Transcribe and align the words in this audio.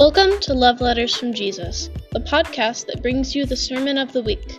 Welcome 0.00 0.40
to 0.40 0.54
Love 0.54 0.80
Letters 0.80 1.14
from 1.14 1.34
Jesus, 1.34 1.90
the 2.12 2.20
podcast 2.20 2.86
that 2.86 3.02
brings 3.02 3.34
you 3.34 3.44
the 3.44 3.54
Sermon 3.54 3.98
of 3.98 4.14
the 4.14 4.22
Week, 4.22 4.56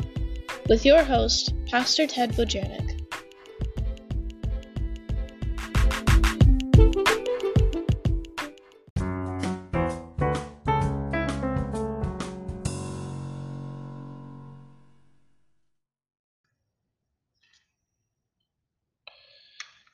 with 0.70 0.86
your 0.86 1.02
host, 1.02 1.56
Pastor 1.66 2.06
Ted 2.06 2.34
Bojanic. 2.34 2.91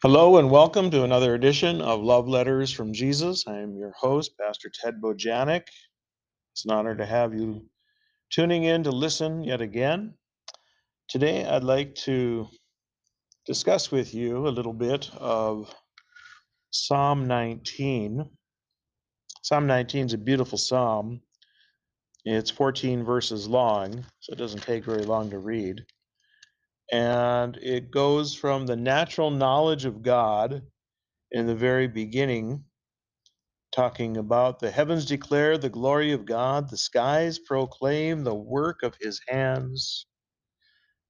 Hello 0.10 0.38
and 0.38 0.50
welcome 0.50 0.90
to 0.90 1.04
another 1.04 1.36
edition 1.36 1.82
of 1.82 2.02
Love 2.02 2.30
Letters 2.30 2.72
from 2.72 2.94
Jesus. 2.94 3.44
I 3.46 3.58
am 3.58 3.76
your 3.76 3.92
host, 3.92 4.38
Pastor 4.40 4.72
Ted 4.74 5.02
Bojanic. 5.02 5.64
It's 6.54 6.64
an 6.64 6.72
honor 6.72 6.96
to 6.96 7.06
have 7.06 7.34
you 7.34 7.66
tuning 8.30 8.64
in 8.64 8.84
to 8.84 8.90
listen 8.90 9.44
yet 9.44 9.60
again. 9.60 10.14
Today, 11.10 11.46
I'd 11.46 11.66
like 11.66 11.94
to 12.06 12.48
discuss 13.46 13.92
with 13.92 14.14
you 14.14 14.48
a 14.48 14.56
little 14.56 14.72
bit 14.72 15.10
of 15.18 15.76
Psalm 16.72 17.28
19. 17.28 18.30
Psalm 19.42 19.68
19 19.68 20.06
is 20.06 20.14
a 20.14 20.18
beautiful 20.18 20.58
psalm. 20.58 21.20
It's 22.24 22.50
14 22.50 23.04
verses 23.04 23.46
long, 23.50 24.06
so 24.22 24.32
it 24.32 24.40
doesn't 24.40 24.64
take 24.64 24.86
very 24.86 25.04
long 25.04 25.30
to 25.32 25.40
read 25.40 25.86
and 26.92 27.58
it 27.58 27.92
goes 27.92 28.36
from 28.36 28.66
the 28.66 28.76
natural 28.76 29.32
knowledge 29.32 29.86
of 29.86 30.02
God 30.04 30.64
in 31.32 31.48
the 31.48 31.56
very 31.56 31.88
beginning, 31.88 32.64
talking 33.72 34.18
about 34.18 34.60
the 34.60 34.72
heavens 34.72 35.06
declare 35.06 35.58
the 35.58 35.70
glory 35.70 36.14
of 36.14 36.26
God, 36.26 36.70
the 36.70 36.78
skies 36.78 37.40
proclaim 37.40 38.24
the 38.24 38.36
work 38.36 38.84
of 38.84 38.96
his 39.02 39.22
hands. 39.28 40.06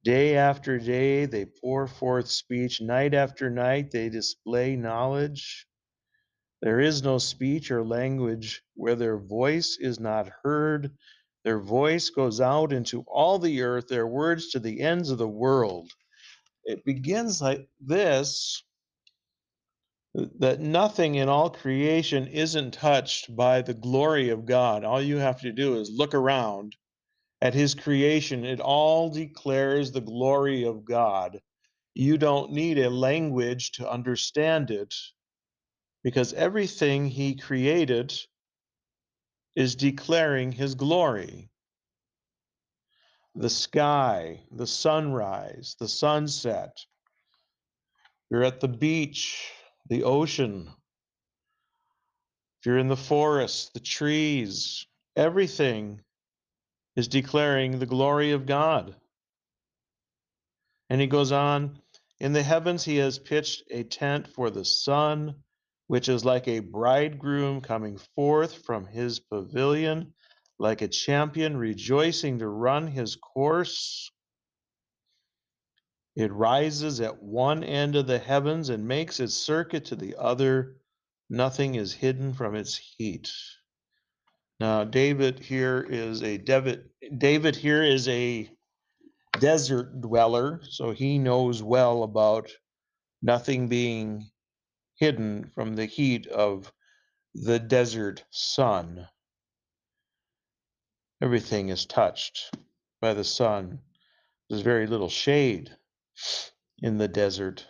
Day 0.03 0.37
after 0.37 0.79
day 0.79 1.25
they 1.25 1.45
pour 1.45 1.87
forth 1.87 2.29
speech, 2.29 2.81
night 2.81 3.13
after 3.13 3.49
night 3.49 3.91
they 3.91 4.09
display 4.09 4.75
knowledge. 4.75 5.67
There 6.61 6.79
is 6.79 7.03
no 7.03 7.19
speech 7.19 7.71
or 7.71 7.83
language 7.85 8.63
where 8.75 8.95
their 8.95 9.17
voice 9.17 9.77
is 9.79 9.99
not 9.99 10.29
heard. 10.43 10.91
Their 11.47 11.59
voice 11.61 12.09
goes 12.09 12.41
out 12.41 12.73
into 12.73 13.05
all 13.07 13.39
the 13.39 13.61
earth, 13.61 13.87
their 13.87 14.05
words 14.05 14.49
to 14.49 14.59
the 14.59 14.81
ends 14.81 15.11
of 15.11 15.17
the 15.17 15.29
world. 15.29 15.89
It 16.65 16.83
begins 16.83 17.41
like 17.41 17.69
this 17.79 18.61
that 20.13 20.59
nothing 20.59 21.15
in 21.15 21.29
all 21.29 21.49
creation 21.49 22.27
isn't 22.27 22.73
touched 22.73 23.33
by 23.33 23.61
the 23.61 23.73
glory 23.73 24.27
of 24.27 24.45
God. 24.45 24.83
All 24.83 25.01
you 25.01 25.19
have 25.19 25.39
to 25.39 25.53
do 25.53 25.79
is 25.79 25.89
look 25.89 26.13
around 26.13 26.75
at 27.41 27.53
his 27.53 27.75
creation, 27.75 28.43
it 28.43 28.59
all 28.59 29.09
declares 29.09 29.93
the 29.93 30.01
glory 30.01 30.65
of 30.65 30.83
God. 30.83 31.39
You 31.93 32.17
don't 32.17 32.51
need 32.51 32.77
a 32.77 32.89
language 32.89 33.71
to 33.75 33.89
understand 33.89 34.69
it 34.69 34.93
because 36.03 36.33
everything 36.33 37.07
he 37.07 37.35
created 37.37 38.13
is 39.57 39.75
declaring 39.75 40.51
his 40.51 40.75
glory. 40.75 41.49
The 43.33 43.49
sky, 43.49 44.41
the 44.51 44.67
sunrise, 44.67 45.75
the 45.79 45.87
sunset. 45.87 46.77
You're 48.29 48.43
at 48.43 48.59
the 48.59 48.67
beach, 48.67 49.51
the 49.89 50.03
ocean. 50.03 50.69
If 52.59 52.67
you're 52.67 52.77
in 52.77 52.87
the 52.87 52.95
forest, 52.95 53.73
the 53.73 53.79
trees, 53.79 54.85
everything 55.15 56.01
is 56.95 57.07
declaring 57.07 57.79
the 57.79 57.87
glory 57.87 58.33
of 58.33 58.45
God. 58.45 58.95
And 60.91 61.01
he 61.01 61.07
goes 61.07 61.31
on, 61.31 61.81
in 62.19 62.31
the 62.31 62.43
heavens 62.43 62.85
he 62.85 62.97
has 62.97 63.17
pitched 63.17 63.63
a 63.71 63.83
tent 63.83 64.27
for 64.27 64.51
the 64.51 64.65
sun 64.65 65.33
which 65.87 66.09
is 66.09 66.25
like 66.25 66.47
a 66.47 66.59
bridegroom 66.59 67.61
coming 67.61 67.97
forth 68.15 68.65
from 68.65 68.85
his 68.85 69.19
pavilion, 69.19 70.13
like 70.59 70.81
a 70.81 70.87
champion 70.87 71.55
rejoicing 71.57 72.39
to 72.39 72.47
run 72.47 72.87
his 72.87 73.15
course. 73.15 74.11
It 76.15 76.31
rises 76.31 76.99
at 76.99 77.21
one 77.21 77.63
end 77.63 77.95
of 77.95 78.07
the 78.07 78.19
heavens 78.19 78.69
and 78.69 78.87
makes 78.87 79.19
its 79.19 79.35
circuit 79.35 79.85
to 79.85 79.95
the 79.95 80.15
other. 80.17 80.77
Nothing 81.29 81.75
is 81.75 81.93
hidden 81.93 82.33
from 82.33 82.55
its 82.55 82.75
heat. 82.77 83.31
Now, 84.59 84.83
David 84.83 85.39
here 85.39 85.85
is 85.87 86.23
a 86.23 86.37
David, 86.37 86.89
David 87.15 87.55
here 87.55 87.83
is 87.83 88.07
a 88.07 88.49
desert 89.39 90.01
dweller, 90.01 90.61
so 90.67 90.91
he 90.91 91.19
knows 91.19 91.61
well 91.61 92.01
about 92.01 92.49
nothing 93.21 93.67
being 93.67 94.31
hidden 94.97 95.49
from 95.53 95.75
the 95.75 95.85
heat 95.85 96.27
of 96.27 96.71
the 97.33 97.59
desert 97.59 98.23
sun. 98.29 99.07
Everything 101.21 101.69
is 101.69 101.85
touched 101.85 102.55
by 103.01 103.13
the 103.13 103.23
sun. 103.23 103.79
There's 104.49 104.61
very 104.61 104.87
little 104.87 105.09
shade 105.09 105.71
in 106.81 106.97
the 106.97 107.07
desert. 107.07 107.65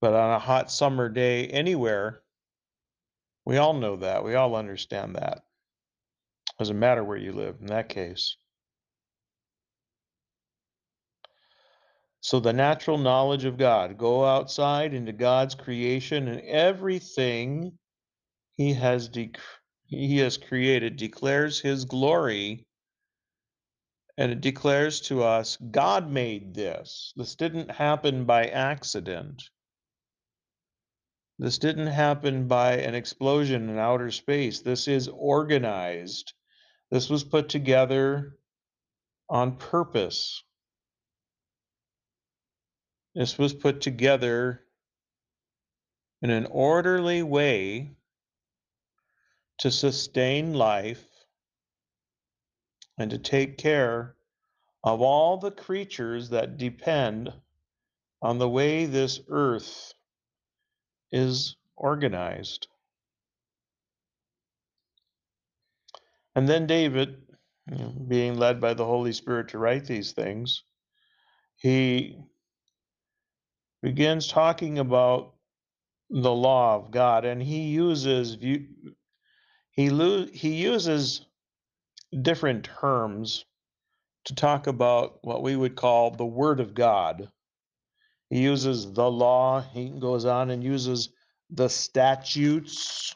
But 0.00 0.14
on 0.14 0.34
a 0.34 0.38
hot 0.38 0.70
summer 0.70 1.08
day 1.08 1.46
anywhere, 1.48 2.22
we 3.44 3.56
all 3.56 3.74
know 3.74 3.96
that. 3.96 4.24
We 4.24 4.34
all 4.34 4.54
understand 4.56 5.16
that. 5.16 5.44
Doesn't 6.58 6.78
matter 6.78 7.02
where 7.02 7.16
you 7.16 7.32
live 7.32 7.56
in 7.60 7.66
that 7.66 7.88
case. 7.88 8.36
So 12.24 12.40
the 12.40 12.54
natural 12.54 12.96
knowledge 12.96 13.44
of 13.44 13.58
God, 13.58 13.98
go 13.98 14.24
outside 14.24 14.94
into 14.94 15.12
God's 15.12 15.54
creation 15.54 16.26
and 16.26 16.40
everything 16.40 17.78
he 18.56 18.72
has 18.72 19.10
dec- 19.10 19.36
he 19.84 20.16
has 20.20 20.38
created 20.38 20.96
declares 20.96 21.60
his 21.60 21.84
glory 21.84 22.64
and 24.16 24.32
it 24.32 24.40
declares 24.40 25.02
to 25.02 25.22
us 25.22 25.58
God 25.58 26.10
made 26.10 26.54
this. 26.54 27.12
This 27.14 27.34
didn't 27.34 27.70
happen 27.70 28.24
by 28.24 28.46
accident. 28.46 29.42
This 31.38 31.58
didn't 31.58 31.88
happen 31.88 32.48
by 32.48 32.76
an 32.78 32.94
explosion 32.94 33.68
in 33.68 33.78
outer 33.78 34.10
space. 34.10 34.62
This 34.62 34.88
is 34.88 35.08
organized. 35.08 36.32
This 36.90 37.10
was 37.10 37.22
put 37.22 37.50
together 37.50 38.38
on 39.28 39.58
purpose. 39.58 40.42
This 43.14 43.38
was 43.38 43.54
put 43.54 43.80
together 43.80 44.60
in 46.20 46.30
an 46.30 46.46
orderly 46.46 47.22
way 47.22 47.96
to 49.58 49.70
sustain 49.70 50.54
life 50.54 51.06
and 52.98 53.10
to 53.10 53.18
take 53.18 53.56
care 53.58 54.16
of 54.82 55.00
all 55.00 55.36
the 55.36 55.50
creatures 55.50 56.30
that 56.30 56.58
depend 56.58 57.32
on 58.20 58.38
the 58.38 58.48
way 58.48 58.86
this 58.86 59.20
earth 59.28 59.92
is 61.12 61.56
organized. 61.76 62.66
And 66.34 66.48
then 66.48 66.66
David, 66.66 67.22
being 68.08 68.36
led 68.36 68.60
by 68.60 68.74
the 68.74 68.84
Holy 68.84 69.12
Spirit 69.12 69.48
to 69.48 69.58
write 69.58 69.84
these 69.84 70.12
things, 70.12 70.64
he 71.56 72.18
begins 73.84 74.28
talking 74.28 74.78
about 74.78 75.34
the 76.08 76.32
law 76.32 76.74
of 76.74 76.90
God, 76.90 77.26
and 77.26 77.42
he 77.42 77.64
uses 77.64 78.38
he 78.40 78.66
he 79.72 80.54
uses 80.54 81.26
different 82.22 82.64
terms 82.64 83.44
to 84.24 84.34
talk 84.34 84.68
about 84.68 85.18
what 85.20 85.42
we 85.42 85.54
would 85.54 85.76
call 85.76 86.10
the 86.10 86.24
Word 86.24 86.60
of 86.60 86.72
God. 86.72 87.28
He 88.30 88.40
uses 88.40 88.90
the 88.90 89.10
law, 89.10 89.60
he 89.60 89.90
goes 89.90 90.24
on 90.24 90.48
and 90.48 90.64
uses 90.64 91.10
the 91.50 91.68
statutes, 91.68 93.14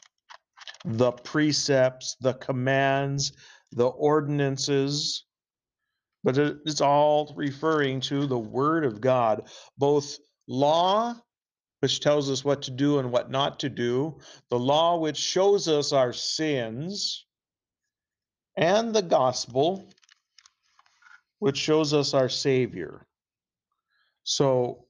the 0.85 1.12
precepts, 1.12 2.15
the 2.20 2.35
commands, 2.35 3.32
the 3.73 3.87
ordinances, 3.87 5.25
but 6.23 6.37
it's 6.37 6.82
all 6.82 7.32
referring 7.38 8.00
to 8.00 8.26
the 8.26 8.38
Word 8.38 8.85
of 8.85 9.00
God, 9.00 9.49
both 9.79 10.19
law, 10.49 11.15
which 11.81 12.00
tells 12.00 12.29
us 12.31 12.45
what 12.45 12.62
to 12.62 12.73
do 12.73 12.99
and 12.99 13.12
what 13.12 13.31
not 13.31 13.61
to 13.61 13.69
do, 13.69 14.19
the 14.50 14.59
law, 14.59 14.97
which 14.99 15.17
shows 15.17 15.69
us 15.69 15.93
our 15.93 16.12
sins, 16.12 17.27
and 18.56 18.93
the 18.93 19.03
gospel, 19.03 19.89
which 21.39 21.56
shows 21.56 21.95
us 21.95 22.15
our 22.15 22.29
Savior. 22.29 23.06
So 24.25 24.87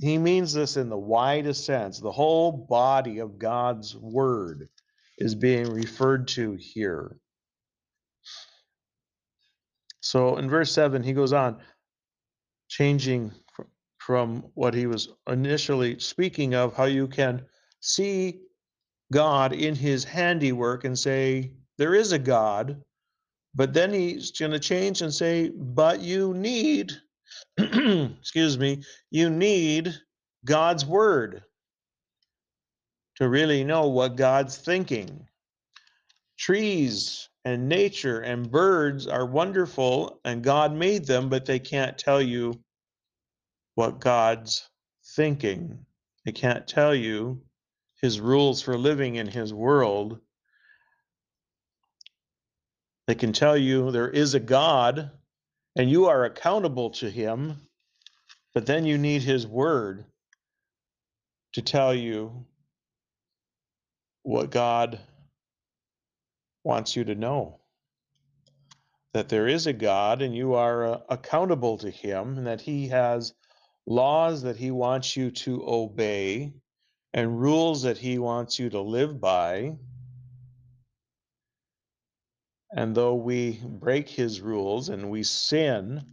he 0.00 0.18
means 0.18 0.52
this 0.52 0.76
in 0.76 0.88
the 0.88 0.98
widest 0.98 1.64
sense, 1.64 2.00
the 2.00 2.10
whole 2.10 2.50
body 2.50 3.18
of 3.20 3.38
God's 3.38 3.94
Word 3.96 4.68
is 5.18 5.34
being 5.34 5.72
referred 5.72 6.26
to 6.28 6.56
here. 6.58 7.16
So 10.00 10.38
in 10.38 10.48
verse 10.48 10.72
7, 10.72 11.02
he 11.02 11.12
goes 11.12 11.32
on, 11.32 11.58
changing 12.68 13.32
from 14.08 14.42
what 14.54 14.72
he 14.72 14.86
was 14.86 15.10
initially 15.26 15.98
speaking 15.98 16.54
of, 16.54 16.74
how 16.74 16.86
you 16.86 17.06
can 17.06 17.44
see 17.80 18.40
God 19.12 19.52
in 19.52 19.74
his 19.74 20.02
handiwork 20.02 20.84
and 20.84 20.98
say, 20.98 21.52
There 21.76 21.94
is 21.94 22.12
a 22.12 22.18
God. 22.18 22.82
But 23.54 23.74
then 23.74 23.92
he's 23.92 24.30
going 24.30 24.52
to 24.52 24.58
change 24.58 25.02
and 25.02 25.12
say, 25.12 25.50
But 25.50 26.00
you 26.00 26.32
need, 26.32 26.90
excuse 27.58 28.56
me, 28.56 28.82
you 29.10 29.28
need 29.28 29.94
God's 30.46 30.86
word 30.86 31.42
to 33.16 33.28
really 33.28 33.62
know 33.62 33.88
what 33.88 34.16
God's 34.16 34.56
thinking. 34.56 35.26
Trees 36.38 37.28
and 37.44 37.68
nature 37.68 38.20
and 38.20 38.50
birds 38.50 39.06
are 39.06 39.26
wonderful 39.26 40.18
and 40.24 40.42
God 40.42 40.72
made 40.72 41.04
them, 41.04 41.28
but 41.28 41.44
they 41.44 41.58
can't 41.58 41.98
tell 41.98 42.22
you 42.22 42.58
what 43.78 44.00
God's 44.00 44.68
thinking. 45.14 45.86
They 46.24 46.32
can't 46.32 46.66
tell 46.66 46.92
you 46.92 47.42
his 48.02 48.18
rules 48.18 48.60
for 48.60 48.76
living 48.76 49.14
in 49.14 49.28
his 49.28 49.54
world. 49.54 50.18
They 53.06 53.14
can 53.14 53.32
tell 53.32 53.56
you 53.56 53.92
there 53.92 54.10
is 54.10 54.34
a 54.34 54.40
God 54.40 55.12
and 55.76 55.88
you 55.88 56.06
are 56.06 56.24
accountable 56.24 56.90
to 56.90 57.08
him, 57.08 57.68
but 58.52 58.66
then 58.66 58.84
you 58.84 58.98
need 58.98 59.22
his 59.22 59.46
word 59.46 60.04
to 61.52 61.62
tell 61.62 61.94
you 61.94 62.46
what 64.24 64.50
God 64.50 64.98
wants 66.64 66.96
you 66.96 67.04
to 67.04 67.14
know 67.14 67.60
that 69.14 69.28
there 69.28 69.46
is 69.46 69.68
a 69.68 69.72
God 69.72 70.20
and 70.20 70.34
you 70.34 70.54
are 70.54 70.84
uh, 70.84 71.00
accountable 71.08 71.78
to 71.78 71.90
him 71.90 72.38
and 72.38 72.46
that 72.48 72.60
he 72.60 72.88
has 72.88 73.34
laws 73.88 74.42
that 74.42 74.56
he 74.56 74.70
wants 74.70 75.16
you 75.16 75.30
to 75.30 75.64
obey 75.66 76.52
and 77.14 77.40
rules 77.40 77.82
that 77.82 77.96
he 77.96 78.18
wants 78.18 78.58
you 78.58 78.68
to 78.68 78.80
live 78.80 79.18
by. 79.18 79.74
And 82.70 82.94
though 82.94 83.14
we 83.14 83.58
break 83.64 84.10
his 84.10 84.42
rules 84.42 84.90
and 84.90 85.10
we 85.10 85.22
sin, 85.22 86.04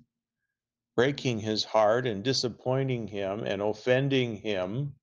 breaking 0.95 1.39
his 1.41 1.65
heart 1.65 2.07
and 2.07 2.23
disappointing 2.23 3.07
him 3.07 3.41
and 3.41 3.61
offending 3.61 4.37
him, 4.37 4.93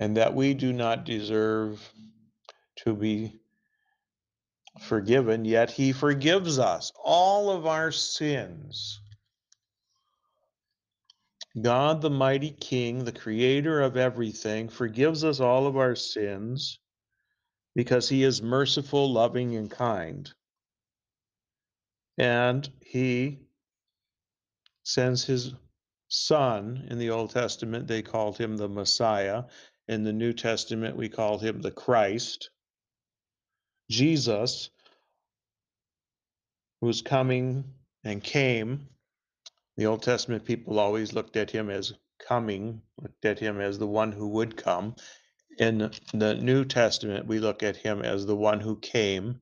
and 0.00 0.16
that 0.16 0.34
we 0.34 0.54
do 0.54 0.72
not 0.72 1.04
deserve 1.04 1.80
to 2.78 2.92
be 2.92 3.38
forgiven, 4.80 5.44
yet 5.44 5.70
he 5.70 5.92
forgives 5.92 6.58
us 6.58 6.90
all 7.04 7.50
of 7.50 7.66
our 7.66 7.92
sins. 7.92 9.00
God, 11.60 12.02
the 12.02 12.10
mighty 12.10 12.50
King, 12.50 13.04
the 13.04 13.12
creator 13.12 13.80
of 13.80 13.96
everything, 13.96 14.68
forgives 14.68 15.22
us 15.22 15.38
all 15.38 15.66
of 15.66 15.76
our 15.76 15.94
sins 15.94 16.80
because 17.74 18.08
he 18.08 18.24
is 18.24 18.42
merciful, 18.42 19.12
loving, 19.12 19.54
and 19.54 19.70
kind. 19.70 20.32
And 22.18 22.68
he 22.80 23.40
sends 24.84 25.24
his 25.24 25.54
son. 26.08 26.86
In 26.90 26.98
the 26.98 27.10
Old 27.10 27.30
Testament, 27.30 27.86
they 27.86 28.02
called 28.02 28.36
him 28.36 28.56
the 28.56 28.68
Messiah. 28.68 29.44
In 29.88 30.04
the 30.04 30.12
New 30.12 30.32
Testament, 30.32 30.96
we 30.96 31.08
call 31.08 31.38
him 31.38 31.60
the 31.60 31.70
Christ. 31.70 32.50
Jesus, 33.90 34.70
who's 36.80 37.02
coming 37.02 37.64
and 38.02 38.22
came. 38.22 38.88
The 39.76 39.86
Old 39.86 40.02
Testament 40.02 40.44
people 40.44 40.78
always 40.78 41.12
looked 41.12 41.36
at 41.36 41.50
him 41.50 41.68
as 41.68 41.92
coming, 42.18 42.80
looked 43.00 43.24
at 43.24 43.38
him 43.38 43.60
as 43.60 43.78
the 43.78 43.86
one 43.86 44.12
who 44.12 44.28
would 44.28 44.56
come. 44.56 44.94
In 45.58 45.90
the 46.12 46.34
New 46.34 46.64
Testament, 46.64 47.26
we 47.26 47.38
look 47.38 47.62
at 47.62 47.76
him 47.76 48.02
as 48.02 48.26
the 48.26 48.36
one 48.36 48.60
who 48.60 48.76
came, 48.76 49.40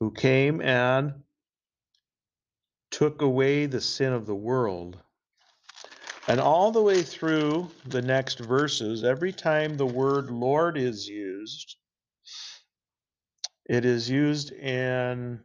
who 0.00 0.10
came 0.10 0.60
and 0.60 1.22
took 2.90 3.22
away 3.22 3.66
the 3.66 3.80
sin 3.80 4.12
of 4.12 4.26
the 4.26 4.34
world. 4.34 4.98
And 6.26 6.40
all 6.40 6.70
the 6.70 6.82
way 6.82 7.02
through 7.02 7.70
the 7.86 8.02
next 8.02 8.38
verses, 8.38 9.02
every 9.02 9.32
time 9.32 9.76
the 9.76 9.86
word 9.86 10.30
Lord 10.30 10.76
is 10.76 11.08
used, 11.08 11.76
it 13.64 13.84
is 13.86 14.10
used 14.10 14.52
in 14.52 15.42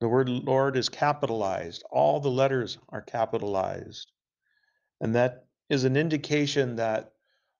the 0.00 0.08
word 0.08 0.28
Lord 0.28 0.76
is 0.76 0.88
capitalized. 0.88 1.84
All 1.90 2.20
the 2.20 2.30
letters 2.30 2.78
are 2.88 3.02
capitalized. 3.02 4.12
And 5.00 5.14
that 5.14 5.46
is 5.70 5.84
an 5.84 5.96
indication 5.96 6.76
that 6.76 7.12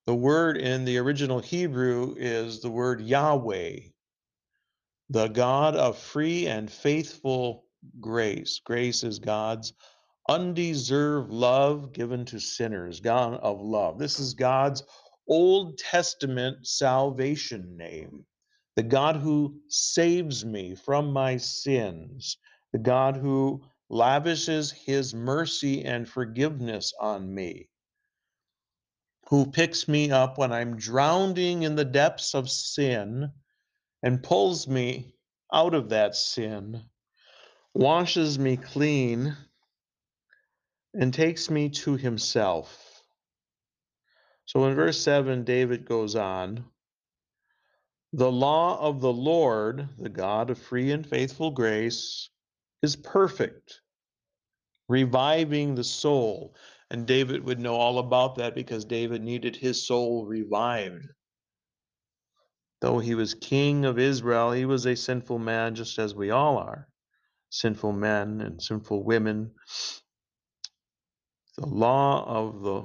the 0.06 0.14
word 0.14 0.56
in 0.56 0.84
the 0.84 0.98
original 0.98 1.38
Hebrew 1.38 2.14
is 2.18 2.60
the 2.60 2.70
word 2.70 3.00
Yahweh, 3.00 3.78
the 5.08 5.28
God 5.28 5.76
of 5.76 5.98
free 5.98 6.46
and 6.46 6.70
faithful 6.70 7.64
grace. 8.00 8.60
Grace 8.64 9.02
is 9.02 9.18
God's 9.18 9.72
undeserved 10.28 11.30
love 11.30 11.92
given 11.92 12.24
to 12.26 12.40
sinners, 12.40 13.00
God 13.00 13.34
of 13.34 13.60
love. 13.60 13.98
This 13.98 14.18
is 14.18 14.34
God's 14.34 14.82
Old 15.26 15.78
Testament 15.78 16.66
salvation 16.66 17.76
name 17.76 18.26
the 18.76 18.82
God 18.82 19.16
who 19.16 19.60
saves 19.68 20.44
me 20.44 20.74
from 20.74 21.12
my 21.12 21.36
sins, 21.36 22.38
the 22.72 22.78
God 22.78 23.16
who 23.16 23.62
lavishes 23.88 24.72
his 24.72 25.14
mercy 25.14 25.84
and 25.84 26.08
forgiveness 26.08 26.92
on 27.00 27.32
me, 27.32 27.68
who 29.28 29.46
picks 29.46 29.86
me 29.86 30.10
up 30.10 30.38
when 30.38 30.52
I'm 30.52 30.76
drowning 30.76 31.62
in 31.62 31.76
the 31.76 31.84
depths 31.84 32.34
of 32.34 32.50
sin 32.50 33.30
and 34.02 34.22
pulls 34.22 34.66
me 34.66 35.14
out 35.52 35.74
of 35.74 35.90
that 35.90 36.16
sin, 36.16 36.82
washes 37.74 38.38
me 38.38 38.56
clean, 38.56 39.36
and 40.94 41.14
takes 41.14 41.48
me 41.48 41.68
to 41.68 41.96
himself. 41.96 43.02
So 44.46 44.64
in 44.66 44.74
verse 44.74 45.00
7, 45.00 45.44
David 45.44 45.86
goes 45.86 46.16
on 46.16 46.64
The 48.16 48.30
law 48.30 48.78
of 48.78 49.00
the 49.00 49.12
Lord, 49.12 49.88
the 49.98 50.08
God 50.08 50.48
of 50.48 50.58
free 50.60 50.92
and 50.92 51.04
faithful 51.04 51.50
grace, 51.50 52.30
is 52.80 52.94
perfect, 52.94 53.80
reviving 54.88 55.74
the 55.74 55.82
soul. 55.82 56.54
And 56.92 57.08
David 57.08 57.42
would 57.42 57.58
know 57.58 57.74
all 57.74 57.98
about 57.98 58.36
that 58.36 58.54
because 58.54 58.84
David 58.84 59.20
needed 59.20 59.56
his 59.56 59.84
soul 59.84 60.26
revived. 60.26 61.08
Though 62.80 63.00
he 63.00 63.16
was 63.16 63.34
king 63.34 63.84
of 63.84 63.98
Israel, 63.98 64.52
he 64.52 64.64
was 64.64 64.86
a 64.86 64.94
sinful 64.94 65.40
man 65.40 65.74
just 65.74 65.98
as 65.98 66.14
we 66.14 66.30
all 66.30 66.58
are 66.58 66.86
sinful 67.50 67.94
men 67.94 68.40
and 68.40 68.62
sinful 68.62 69.02
women. 69.02 69.50
The 71.58 71.66
law 71.66 72.24
of 72.24 72.62
the 72.62 72.84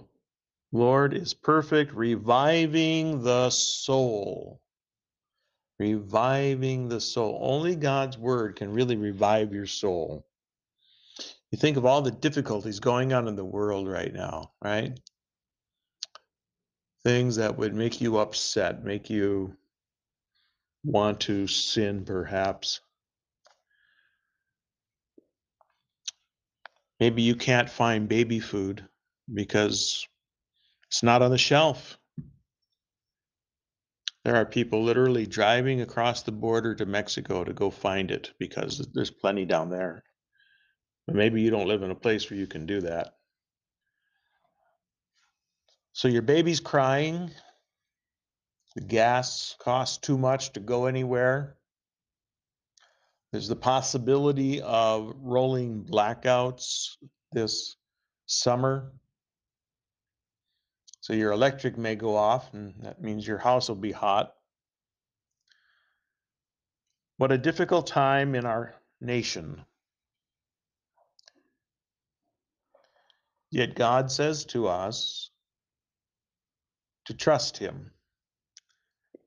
Lord 0.71 1.13
is 1.13 1.36
perfect, 1.36 1.93
reviving 1.93 3.21
the 3.21 3.51
soul 3.51 4.59
reviving 5.79 6.89
the 6.89 7.00
soul. 7.00 7.39
Only 7.41 7.75
God's 7.75 8.17
word 8.17 8.57
can 8.57 8.74
really 8.74 8.98
revive 8.98 9.53
your 9.53 9.65
soul. 9.65 10.25
You 11.51 11.57
think 11.57 11.77
of 11.77 11.86
all 11.86 12.01
the 12.01 12.12
difficulties 12.12 12.79
going 12.79 13.13
on 13.13 13.27
in 13.27 13.36
the 13.36 13.45
world 13.45 13.88
right 13.88 14.13
now, 14.13 14.51
right? 14.63 15.00
Things 17.03 17.38
that 17.38 17.57
would 17.57 17.74
make 17.74 18.01
you 18.01 18.17
upset, 18.17 18.83
make 18.83 19.09
you 19.09 19.55
want 20.83 21.21
to 21.21 21.48
sin, 21.48 22.05
perhaps. 22.05 22.81
Maybe 27.00 27.21
you 27.21 27.36
can't 27.36 27.69
find 27.69 28.09
baby 28.09 28.39
food 28.39 28.83
because 29.33 30.07
it's 30.88 31.03
not 31.03 31.21
on 31.21 31.31
the 31.31 31.38
shelf. 31.38 31.99
There 34.29 34.38
are 34.38 34.45
people 34.45 34.83
literally 34.83 35.25
driving 35.25 35.81
across 35.81 36.21
the 36.21 36.31
border 36.31 36.75
to 36.75 36.86
Mexico 36.86 37.43
to 37.43 37.51
go 37.51 37.71
find 37.71 38.12
it 38.12 38.31
because 38.38 38.88
there's 38.93 39.09
plenty 39.09 39.43
down 39.43 39.71
there. 39.71 40.03
But 41.07 41.15
maybe 41.15 41.41
you 41.41 41.50
don't 41.50 41.67
live 41.67 41.81
in 41.81 41.89
a 41.89 41.95
place 41.95 42.29
where 42.29 42.38
you 42.38 42.45
can 42.45 42.67
do 42.67 42.79
that. 42.81 43.15
So 45.93 46.07
your 46.07 46.21
baby's 46.21 46.59
crying. 46.59 47.31
The 48.75 48.81
gas 48.81 49.55
costs 49.57 49.98
too 49.98 50.19
much 50.19 50.53
to 50.53 50.59
go 50.59 50.86
anywhere. 50.86 51.57
There's 53.31 53.48
the 53.48 53.55
possibility 53.55 54.62
of 54.62 55.12
rolling 55.17 55.88
blackouts 55.89 56.98
this 57.31 57.77
summer. 58.27 58.91
So 61.10 61.16
your 61.16 61.32
electric 61.32 61.75
may 61.75 61.96
go 61.96 62.16
off, 62.16 62.54
and 62.54 62.75
that 62.84 63.01
means 63.01 63.25
your 63.25 63.39
house 63.39 63.68
will 63.68 63.75
be 63.75 63.92
hot. 63.92 64.36
What 67.18 67.32
a 67.32 67.38
difficult 67.39 67.88
time 67.88 68.36
in 68.36 68.46
our 68.46 68.75
nation. 69.01 69.66
Yet 73.50 73.74
God 73.74 74.12
says 74.12 74.46
to 74.54 74.68
us 74.68 75.32
to 77.06 77.16
trust 77.16 77.58
Him. 77.58 77.89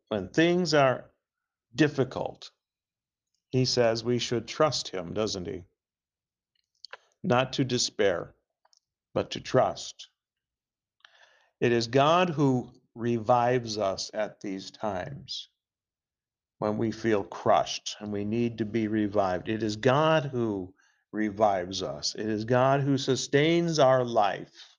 When 0.07 0.29
things 0.29 0.75
are 0.75 1.11
difficult, 1.75 2.53
He 3.51 3.65
says 3.65 4.05
we 4.05 4.21
should 4.21 4.47
trust 4.47 4.87
Him, 4.87 5.15
doesn't 5.15 5.49
He? 5.49 5.65
Not 7.25 7.55
to 7.55 7.65
despair, 7.65 8.37
but 9.15 9.33
to 9.33 9.41
trust. 9.41 10.12
It 11.63 11.71
is 11.71 11.87
God 11.87 12.29
who 12.29 12.73
revives 12.97 13.79
us 13.79 14.11
at 14.15 14.41
these 14.41 14.73
times 14.73 15.49
when 16.59 16.77
we 16.77 16.91
feel 16.91 17.23
crushed 17.23 17.95
and 18.01 18.13
we 18.13 18.25
need 18.25 18.59
to 18.59 18.65
be 18.65 18.89
revived. 18.89 19.49
It 19.49 19.63
is 19.63 19.77
God 19.77 20.25
who 20.25 20.75
revives 21.13 21.81
us, 21.81 22.17
it 22.17 22.27
is 22.27 22.45
God 22.45 22.81
who 22.81 22.99
sustains 22.99 23.79
our 23.79 24.05
life 24.05 24.77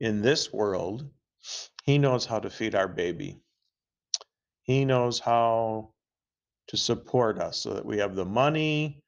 in 0.00 0.20
this 0.20 0.52
world. 0.52 1.08
He 1.84 1.96
knows 1.96 2.26
how 2.26 2.40
to 2.40 2.50
feed 2.50 2.74
our 2.74 2.88
baby, 2.88 3.38
He 4.62 4.84
knows 4.84 5.20
how 5.20 5.92
to 6.66 6.76
support 6.76 7.38
us 7.38 7.58
so 7.58 7.74
that 7.74 7.86
we 7.86 7.98
have 7.98 8.16
the 8.16 8.24
money 8.24 9.04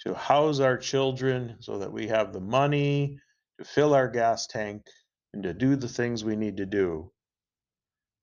to 0.00 0.12
house 0.12 0.60
our 0.60 0.76
children, 0.76 1.56
so 1.60 1.78
that 1.78 1.92
we 1.92 2.08
have 2.08 2.34
the 2.34 2.40
money 2.40 3.18
to 3.58 3.64
fill 3.64 3.94
our 3.94 4.08
gas 4.08 4.46
tank 4.46 4.82
and 5.32 5.42
to 5.42 5.54
do 5.54 5.76
the 5.76 5.88
things 5.88 6.24
we 6.24 6.36
need 6.36 6.56
to 6.58 6.66
do. 6.66 7.10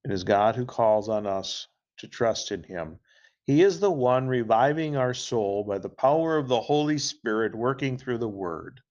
It 0.05 0.11
is 0.11 0.23
God 0.23 0.55
who 0.55 0.65
calls 0.65 1.09
on 1.09 1.27
us 1.27 1.67
to 1.97 2.07
trust 2.07 2.51
in 2.51 2.63
Him. 2.63 2.99
He 3.45 3.61
is 3.61 3.79
the 3.79 3.91
one 3.91 4.27
reviving 4.27 4.95
our 4.95 5.13
soul 5.13 5.63
by 5.63 5.79
the 5.79 5.89
power 5.89 6.37
of 6.37 6.47
the 6.47 6.61
Holy 6.61 6.97
Spirit 6.97 7.55
working 7.55 7.97
through 7.97 8.19
the 8.19 8.29
Word. 8.29 8.81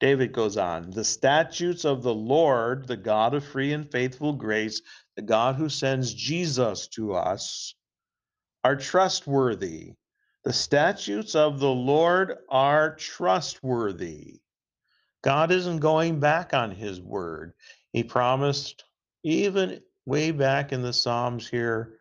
David 0.00 0.32
goes 0.32 0.56
on, 0.56 0.90
the 0.90 1.04
statutes 1.04 1.84
of 1.84 2.02
the 2.02 2.14
Lord, 2.14 2.88
the 2.88 2.96
God 2.96 3.34
of 3.34 3.44
free 3.44 3.72
and 3.72 3.88
faithful 3.88 4.32
grace, 4.32 4.82
the 5.14 5.22
God 5.22 5.54
who 5.54 5.68
sends 5.68 6.12
Jesus 6.12 6.88
to 6.88 7.14
us, 7.14 7.76
are 8.64 8.74
trustworthy. 8.74 9.92
The 10.42 10.52
statutes 10.52 11.36
of 11.36 11.60
the 11.60 11.70
Lord 11.70 12.36
are 12.48 12.96
trustworthy. 12.96 14.41
God 15.22 15.52
isn't 15.52 15.78
going 15.78 16.18
back 16.18 16.52
on 16.52 16.72
his 16.72 17.00
word. 17.00 17.52
He 17.92 18.02
promised, 18.02 18.84
even 19.22 19.80
way 20.04 20.32
back 20.32 20.72
in 20.72 20.82
the 20.82 20.92
Psalms 20.92 21.48
here, 21.48 21.98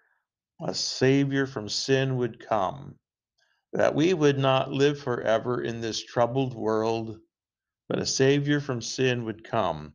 a 0.66 0.74
Savior 0.74 1.46
from 1.46 1.70
sin 1.70 2.18
would 2.18 2.40
come, 2.40 2.96
that 3.74 3.94
we 3.94 4.14
would 4.14 4.40
not 4.40 4.72
live 4.72 5.00
forever 5.00 5.62
in 5.62 5.82
this 5.82 6.04
troubled 6.04 6.56
world, 6.56 7.20
but 7.88 8.00
a 8.00 8.06
Savior 8.06 8.60
from 8.60 8.82
sin 8.82 9.26
would 9.26 9.44
come. 9.44 9.94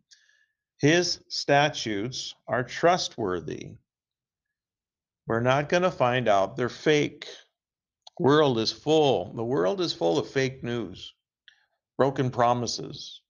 His 0.78 1.20
statutes 1.28 2.34
are 2.46 2.62
trustworthy. 2.62 3.72
We're 5.26 5.40
not 5.40 5.68
going 5.68 5.82
to 5.82 5.90
find 5.90 6.28
out 6.28 6.56
they're 6.56 6.68
fake. 6.68 7.26
World 8.20 8.58
is 8.58 8.70
full. 8.70 9.32
The 9.34 9.44
world 9.44 9.80
is 9.80 9.92
full 9.92 10.18
of 10.18 10.30
fake 10.30 10.62
news 10.62 11.12
broken 11.98 12.30
promises. 12.30 13.20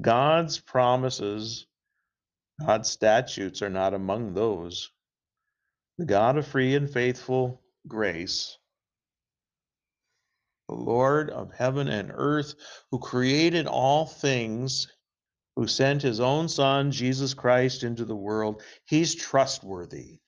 God's 0.00 0.58
promises, 0.60 1.66
God's 2.64 2.90
statutes 2.90 3.62
are 3.62 3.70
not 3.70 3.94
among 3.94 4.34
those. 4.34 4.90
The 5.98 6.06
God 6.06 6.36
of 6.36 6.46
free 6.46 6.74
and 6.74 6.88
faithful 6.88 7.62
grace, 7.86 8.56
the 10.68 10.74
Lord 10.74 11.30
of 11.30 11.52
heaven 11.52 11.88
and 11.88 12.12
earth, 12.14 12.54
who 12.90 12.98
created 12.98 13.66
all 13.66 14.06
things, 14.06 14.88
who 15.56 15.66
sent 15.66 16.02
his 16.02 16.20
own 16.20 16.48
Son, 16.48 16.92
Jesus 16.92 17.34
Christ, 17.34 17.82
into 17.82 18.04
the 18.04 18.14
world, 18.14 18.62
he's 18.84 19.14
trustworthy. 19.14 20.20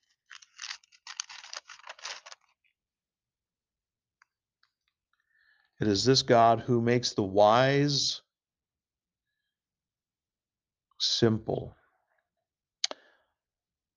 It 5.81 5.89
is 5.89 6.05
this 6.05 6.23
God 6.23 6.61
who 6.61 6.83
makes 6.83 7.15
the 7.15 7.23
wise 7.23 8.21
simple. 10.99 11.75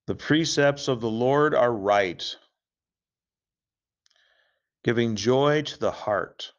The 0.07 0.15
precepts 0.15 0.87
of 0.87 1.01
the 1.01 1.09
Lord 1.09 1.53
are 1.53 1.71
right, 1.71 2.23
giving 4.83 5.17
joy 5.17 5.63
to 5.63 5.79
the 5.79 5.91
heart. 5.91 6.53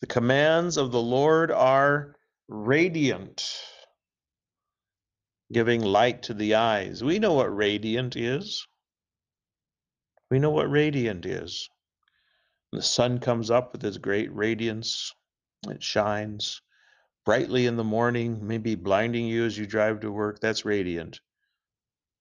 The 0.00 0.08
commands 0.08 0.76
of 0.76 0.90
the 0.90 1.00
Lord 1.00 1.52
are 1.52 2.16
radiant, 2.48 3.58
giving 5.52 5.82
light 5.82 6.24
to 6.24 6.34
the 6.34 6.56
eyes. 6.56 7.02
We 7.02 7.20
know 7.20 7.34
what 7.34 7.54
radiant 7.54 8.16
is. 8.16 8.66
We 10.30 10.40
know 10.40 10.50
what 10.50 10.70
radiant 10.70 11.26
is. 11.26 11.70
The 12.74 12.82
sun 12.82 13.20
comes 13.20 13.52
up 13.52 13.72
with 13.72 13.84
its 13.84 13.98
great 13.98 14.34
radiance, 14.34 15.14
it 15.68 15.80
shines 15.80 16.60
brightly 17.24 17.66
in 17.66 17.76
the 17.76 17.84
morning, 17.84 18.44
maybe 18.48 18.74
blinding 18.74 19.26
you 19.26 19.44
as 19.44 19.56
you 19.56 19.64
drive 19.64 20.00
to 20.00 20.10
work. 20.10 20.40
That's 20.40 20.64
radiant. 20.64 21.20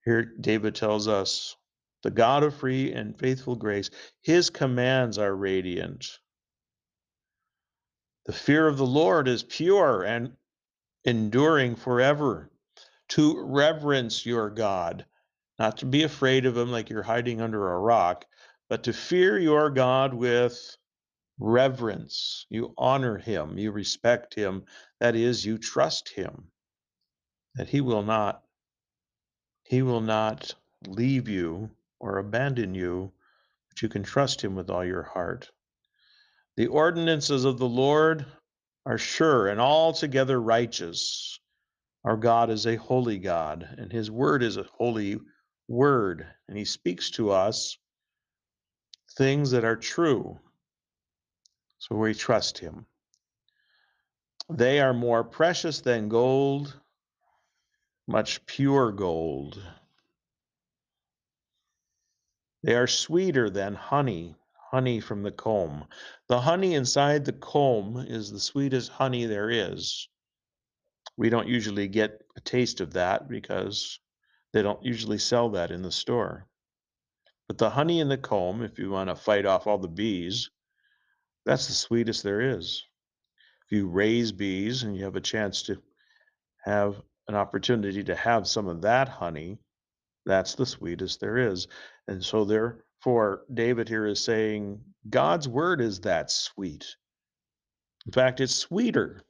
Here, 0.05 0.21
David 0.21 0.75
tells 0.75 1.07
us 1.07 1.55
the 2.03 2.11
God 2.11 2.43
of 2.43 2.53
free 2.53 2.93
and 2.93 3.17
faithful 3.17 3.55
grace, 3.55 3.89
his 4.21 4.51
commands 4.51 5.17
are 5.17 5.35
radiant. 5.35 6.19
The 8.27 8.33
fear 8.33 8.67
of 8.67 8.77
the 8.77 8.85
Lord 8.85 9.27
is 9.27 9.41
pure 9.41 10.03
and 10.03 10.37
enduring 11.03 11.77
forever. 11.77 12.51
To 13.09 13.41
reverence 13.43 14.23
your 14.23 14.51
God, 14.51 15.07
not 15.57 15.77
to 15.79 15.87
be 15.87 16.03
afraid 16.03 16.45
of 16.45 16.55
him 16.55 16.71
like 16.71 16.91
you're 16.91 17.01
hiding 17.01 17.41
under 17.41 17.73
a 17.73 17.79
rock, 17.79 18.25
but 18.69 18.83
to 18.83 18.93
fear 18.93 19.37
your 19.37 19.69
God 19.69 20.13
with 20.13 20.77
reverence. 21.39 22.45
You 22.49 22.73
honor 22.77 23.17
him, 23.17 23.57
you 23.57 23.71
respect 23.71 24.33
him. 24.33 24.65
That 24.99 25.15
is, 25.15 25.45
you 25.45 25.57
trust 25.57 26.09
him 26.09 26.51
that 27.55 27.69
he 27.69 27.81
will 27.81 28.03
not 28.03 28.41
he 29.65 29.81
will 29.81 30.01
not 30.01 30.53
leave 30.85 31.29
you 31.29 31.69
or 31.99 32.17
abandon 32.17 32.75
you, 32.75 33.13
but 33.69 33.81
you 33.81 33.87
can 33.87 34.03
trust 34.03 34.43
him 34.43 34.55
with 34.55 34.69
all 34.69 34.83
your 34.83 35.03
heart. 35.03 35.49
The 36.57 36.67
ordinances 36.67 37.45
of 37.45 37.57
the 37.57 37.67
Lord 37.67 38.25
are 38.85 38.97
sure 38.97 39.47
and 39.47 39.61
altogether 39.61 40.39
righteous. 40.39 41.39
Our 42.03 42.17
God 42.17 42.49
is 42.49 42.67
a 42.67 42.75
holy 42.75 43.17
God, 43.17 43.63
and 43.77 43.91
his 43.91 44.11
word 44.11 44.43
is 44.43 44.57
a 44.57 44.63
holy 44.63 45.19
word, 45.69 46.27
and 46.49 46.57
he 46.57 46.65
speaks 46.65 47.11
to 47.11 47.31
us 47.31 47.77
things 49.17 49.51
that 49.51 49.63
are 49.63 49.75
true. 49.75 50.39
So 51.79 51.95
we 51.95 52.13
trust 52.13 52.57
him. 52.57 52.85
They 54.49 54.79
are 54.79 54.93
more 54.93 55.23
precious 55.23 55.81
than 55.81 56.09
gold, 56.09 56.79
much 58.07 58.45
pure 58.45 58.91
gold. 58.91 59.61
They 62.63 62.75
are 62.75 62.87
sweeter 62.87 63.49
than 63.49 63.75
honey, 63.75 64.35
honey 64.71 64.99
from 65.01 65.23
the 65.23 65.31
comb. 65.31 65.85
The 66.27 66.39
honey 66.39 66.75
inside 66.75 67.25
the 67.25 67.33
comb 67.33 67.97
is 67.97 68.31
the 68.31 68.39
sweetest 68.39 68.89
honey 68.89 69.25
there 69.25 69.49
is. 69.49 70.07
We 71.17 71.29
don't 71.29 71.47
usually 71.47 71.87
get 71.87 72.21
a 72.35 72.41
taste 72.41 72.81
of 72.81 72.93
that 72.93 73.27
because 73.27 73.99
they 74.51 74.61
don't 74.61 74.83
usually 74.83 75.17
sell 75.17 75.49
that 75.49 75.71
in 75.71 75.81
the 75.81 75.91
store. 75.91 76.47
But 77.53 77.59
the 77.59 77.69
honey 77.69 77.99
in 77.99 78.09
the 78.09 78.17
comb, 78.17 78.63
if 78.63 78.79
you 78.79 78.89
want 78.89 79.11
to 79.11 79.15
fight 79.15 79.45
off 79.45 79.67
all 79.67 79.77
the 79.77 79.87
bees, 79.87 80.49
that's 81.45 81.67
the 81.67 81.73
sweetest 81.73 82.23
there 82.23 82.41
is. 82.41 82.83
If 83.67 83.77
you 83.77 83.87
raise 83.87 84.31
bees 84.31 84.81
and 84.81 84.97
you 84.97 85.03
have 85.03 85.15
a 85.15 85.21
chance 85.21 85.61
to 85.63 85.79
have 86.63 86.99
an 87.27 87.35
opportunity 87.35 88.03
to 88.05 88.15
have 88.15 88.47
some 88.47 88.67
of 88.67 88.81
that 88.81 89.07
honey, 89.07 89.59
that's 90.25 90.55
the 90.55 90.65
sweetest 90.65 91.19
there 91.19 91.37
is. 91.37 91.67
And 92.07 92.25
so, 92.25 92.43
therefore, 92.43 93.43
David 93.53 93.87
here 93.87 94.07
is 94.07 94.19
saying 94.19 94.81
God's 95.07 95.47
word 95.47 95.79
is 95.79 95.99
that 95.99 96.31
sweet. 96.31 96.83
In 98.07 98.13
fact, 98.13 98.41
it's 98.41 98.55
sweeter 98.55 99.21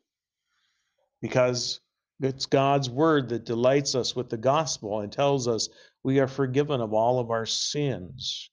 because 1.21 1.81
it's 2.21 2.45
God's 2.45 2.89
word 2.89 3.27
that 3.29 3.43
delights 3.43 3.95
us 3.95 4.15
with 4.15 4.29
the 4.29 4.37
gospel 4.37 5.01
and 5.01 5.11
tells 5.11 5.45
us 5.45 5.67
we 6.03 6.19
are 6.19 6.27
forgiven 6.27 6.81
of 6.81 6.93
all 6.93 7.19
of 7.19 7.31
our 7.31 7.45
sins. 7.45 8.49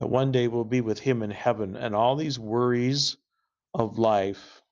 That 0.00 0.08
one 0.08 0.32
day 0.32 0.48
we'll 0.48 0.64
be 0.64 0.80
with 0.80 0.98
Him 0.98 1.22
in 1.22 1.30
heaven, 1.30 1.76
and 1.76 1.94
all 1.94 2.16
these 2.16 2.38
worries 2.38 3.16
of 3.74 3.98
life 3.98 4.62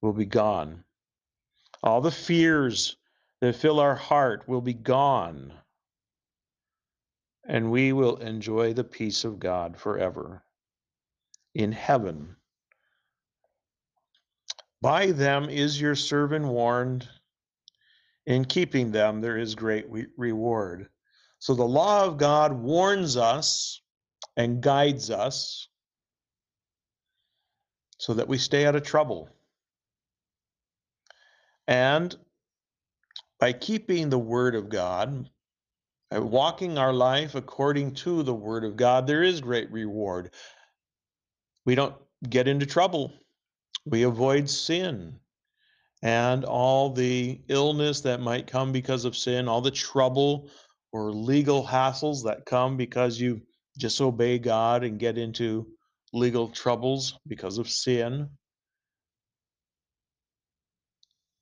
will 0.00 0.12
be 0.12 0.26
gone. 0.26 0.84
All 1.82 2.00
the 2.00 2.10
fears 2.10 2.96
that 3.40 3.56
fill 3.56 3.80
our 3.80 3.94
heart 3.94 4.48
will 4.48 4.60
be 4.60 4.74
gone, 4.74 5.52
and 7.44 7.70
we 7.70 7.92
will 7.92 8.16
enjoy 8.16 8.72
the 8.72 8.84
peace 8.84 9.24
of 9.24 9.38
God 9.38 9.76
forever 9.76 10.42
in 11.54 11.72
heaven. 11.72 12.36
By 14.80 15.10
them 15.10 15.48
is 15.50 15.80
your 15.80 15.96
servant 15.96 16.46
warned. 16.46 17.08
In 18.28 18.44
keeping 18.44 18.92
them, 18.92 19.22
there 19.22 19.38
is 19.38 19.54
great 19.54 19.86
reward. 20.18 20.90
So 21.38 21.54
the 21.54 21.64
law 21.64 22.04
of 22.04 22.18
God 22.18 22.52
warns 22.52 23.16
us 23.16 23.80
and 24.36 24.60
guides 24.60 25.10
us 25.10 25.68
so 27.96 28.12
that 28.12 28.28
we 28.28 28.36
stay 28.36 28.66
out 28.66 28.76
of 28.76 28.82
trouble. 28.82 29.30
And 31.68 32.14
by 33.40 33.54
keeping 33.54 34.10
the 34.10 34.18
word 34.18 34.54
of 34.54 34.68
God, 34.68 35.30
by 36.10 36.18
walking 36.18 36.76
our 36.76 36.92
life 36.92 37.34
according 37.34 37.94
to 37.94 38.22
the 38.22 38.34
word 38.34 38.62
of 38.62 38.76
God, 38.76 39.06
there 39.06 39.22
is 39.22 39.40
great 39.40 39.72
reward. 39.72 40.34
We 41.64 41.74
don't 41.74 41.96
get 42.28 42.46
into 42.46 42.66
trouble. 42.66 43.10
We 43.86 44.02
avoid 44.02 44.50
sin 44.50 45.18
and 46.02 46.44
all 46.44 46.90
the 46.90 47.40
illness 47.48 48.02
that 48.02 48.20
might 48.20 48.46
come 48.46 48.72
because 48.72 49.04
of 49.04 49.16
sin, 49.16 49.48
all 49.48 49.60
the 49.60 49.70
trouble 49.70 50.50
or 50.92 51.12
legal 51.12 51.66
hassles 51.66 52.24
that 52.24 52.46
come 52.46 52.76
because 52.76 53.20
you 53.20 53.42
disobey 53.78 54.38
God 54.38 54.84
and 54.84 54.98
get 54.98 55.18
into 55.18 55.66
legal 56.12 56.48
troubles 56.48 57.18
because 57.26 57.58
of 57.58 57.68
sin. 57.68 58.28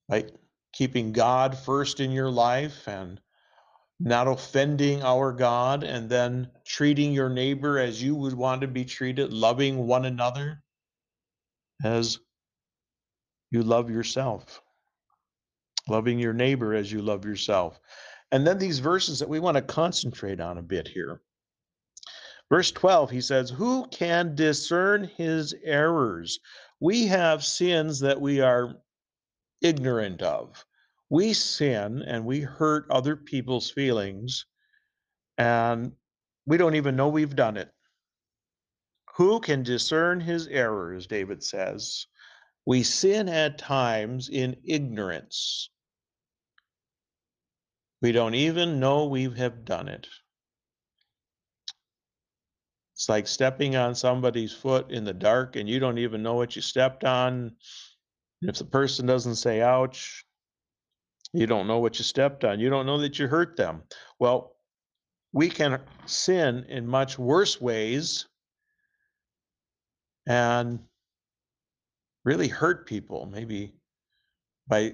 Right? 0.09 0.31
Keeping 0.73 1.13
God 1.13 1.57
first 1.57 2.01
in 2.01 2.11
your 2.11 2.31
life 2.31 2.87
and 2.87 3.21
not 3.99 4.29
offending 4.29 5.03
our 5.03 5.33
God 5.33 5.83
and 5.83 6.09
then 6.09 6.51
treating 6.67 7.13
your 7.13 7.29
neighbor 7.29 7.79
as 7.79 8.03
you 8.03 8.15
would 8.15 8.35
want 8.35 8.61
to 8.61 8.69
be 8.69 8.85
treated, 8.85 9.33
loving 9.33 9.87
one 9.87 10.05
another 10.05 10.63
as 11.83 12.19
you 13.51 13.63
love 13.63 13.91
yourself, 13.91 14.63
loving 15.89 16.19
your 16.19 16.33
neighbor 16.33 16.75
as 16.75 16.91
you 16.91 17.03
love 17.03 17.25
yourself. 17.25 17.81
And 18.33 18.47
then 18.47 18.59
these 18.59 18.81
verses 18.81 19.19
that 19.19 19.29
we 19.29 19.39
want 19.39 19.57
to 19.57 19.63
concentrate 19.63 20.41
on 20.41 20.59
a 20.59 20.63
bit 20.63 20.89
here. 20.89 21.21
Verse 22.51 22.71
12, 22.71 23.11
he 23.11 23.21
says, 23.21 23.51
Who 23.51 23.87
can 23.89 24.35
discern 24.35 25.11
his 25.17 25.55
errors? 25.65 26.39
We 26.81 27.07
have 27.07 27.45
sins 27.45 28.01
that 28.01 28.21
we 28.21 28.41
are 28.41 28.77
ignorant 29.63 30.23
of. 30.23 30.65
We 31.09 31.33
sin 31.33 32.03
and 32.03 32.25
we 32.25 32.41
hurt 32.41 32.87
other 32.91 33.17
people's 33.17 33.71
feelings, 33.71 34.47
and 35.39 35.93
we 36.47 36.57
don't 36.57 36.75
even 36.75 36.97
know 36.97 37.09
we've 37.09 37.37
done 37.37 37.57
it. 37.57 37.73
Who 39.15 39.41
can 39.41 39.63
discern 39.63 40.21
his 40.21 40.47
errors? 40.49 41.07
David 41.07 41.43
says. 41.43 42.07
We 42.67 42.83
sin 42.83 43.29
at 43.29 43.59
times 43.59 44.29
in 44.29 44.57
ignorance. 44.65 45.71
We 48.03 48.13
don't 48.13 48.35
even 48.35 48.81
know 48.81 49.07
we 49.07 49.31
have 49.31 49.65
done 49.65 49.89
it. 49.89 50.09
It's 52.95 53.09
like 53.09 53.29
stepping 53.29 53.77
on 53.77 53.95
somebody's 53.95 54.53
foot 54.53 54.91
in 54.91 55.05
the 55.05 55.15
dark 55.15 55.57
and 55.57 55.69
you 55.69 55.79
don't 55.79 55.99
even 55.99 56.23
know 56.23 56.35
what 56.35 56.57
you 56.57 56.63
stepped 56.63 57.05
on. 57.05 57.53
If 58.43 58.57
the 58.59 58.65
person 58.65 59.07
doesn't 59.07 59.37
say 59.37 59.63
ouch, 59.63 60.25
you 61.33 61.47
don't 61.47 61.67
know 61.67 61.79
what 61.79 61.99
you 61.99 62.05
stepped 62.05 62.45
on. 62.45 62.59
You 62.59 62.71
don't 62.71 62.87
know 62.87 62.99
that 62.99 63.19
you 63.19 63.29
hurt 63.29 63.57
them. 63.57 63.83
Well, 64.19 64.57
we 65.33 65.51
can 65.51 65.81
sin 66.07 66.65
in 66.69 66.87
much 66.87 67.19
worse 67.19 67.61
ways 67.61 68.27
and 70.27 70.81
really 72.27 72.49
hurt 72.49 72.87
people, 72.87 73.25
maybe 73.33 73.73
by 74.67 74.93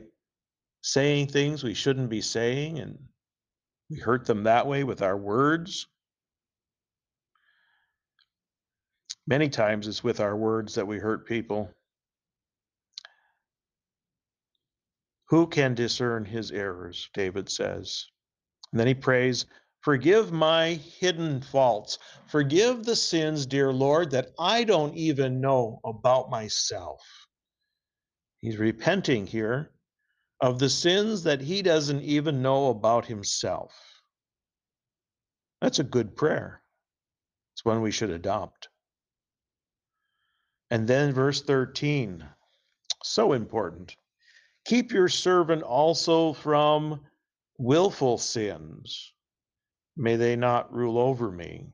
saying 0.82 1.26
things 1.26 1.64
we 1.64 1.72
shouldn't 1.72 2.10
be 2.10 2.20
saying, 2.20 2.78
and 2.78 2.98
we 3.88 3.98
hurt 3.98 4.26
them 4.26 4.44
that 4.44 4.66
way 4.66 4.84
with 4.84 5.00
our 5.00 5.16
words. 5.16 5.86
Many 9.26 9.48
times 9.48 9.88
it's 9.88 10.04
with 10.04 10.20
our 10.20 10.36
words 10.36 10.74
that 10.74 10.86
we 10.86 10.98
hurt 10.98 11.26
people. 11.26 11.70
Who 15.30 15.46
can 15.46 15.74
discern 15.74 16.26
his 16.26 16.50
errors? 16.50 17.08
David 17.14 17.48
says. 17.48 18.08
And 18.72 18.80
then 18.80 18.86
he 18.86 18.94
prays, 18.94 19.46
Forgive 19.80 20.32
my 20.32 20.74
hidden 20.98 21.40
faults. 21.40 21.98
Forgive 22.26 22.84
the 22.84 22.94
sins, 22.94 23.46
dear 23.46 23.72
Lord, 23.72 24.10
that 24.10 24.32
I 24.38 24.64
don't 24.64 24.94
even 24.94 25.40
know 25.40 25.80
about 25.84 26.30
myself. 26.30 27.00
He's 28.42 28.58
repenting 28.58 29.26
here 29.26 29.70
of 30.40 30.58
the 30.58 30.68
sins 30.68 31.22
that 31.22 31.40
he 31.40 31.62
doesn't 31.62 32.02
even 32.02 32.42
know 32.42 32.68
about 32.70 33.06
himself. 33.06 33.72
That's 35.60 35.78
a 35.78 35.84
good 35.84 36.16
prayer. 36.16 36.60
It's 37.54 37.64
one 37.64 37.80
we 37.80 37.92
should 37.92 38.10
adopt. 38.10 38.68
And 40.72 40.88
then 40.88 41.12
verse 41.12 41.40
13, 41.42 42.28
so 43.04 43.32
important. 43.32 43.94
Keep 44.64 44.90
your 44.90 45.08
servant 45.08 45.62
also 45.62 46.32
from 46.32 47.00
willful 47.58 48.18
sins. 48.18 49.12
May 49.96 50.16
they 50.16 50.34
not 50.34 50.72
rule 50.74 50.98
over 50.98 51.30
me. 51.30 51.68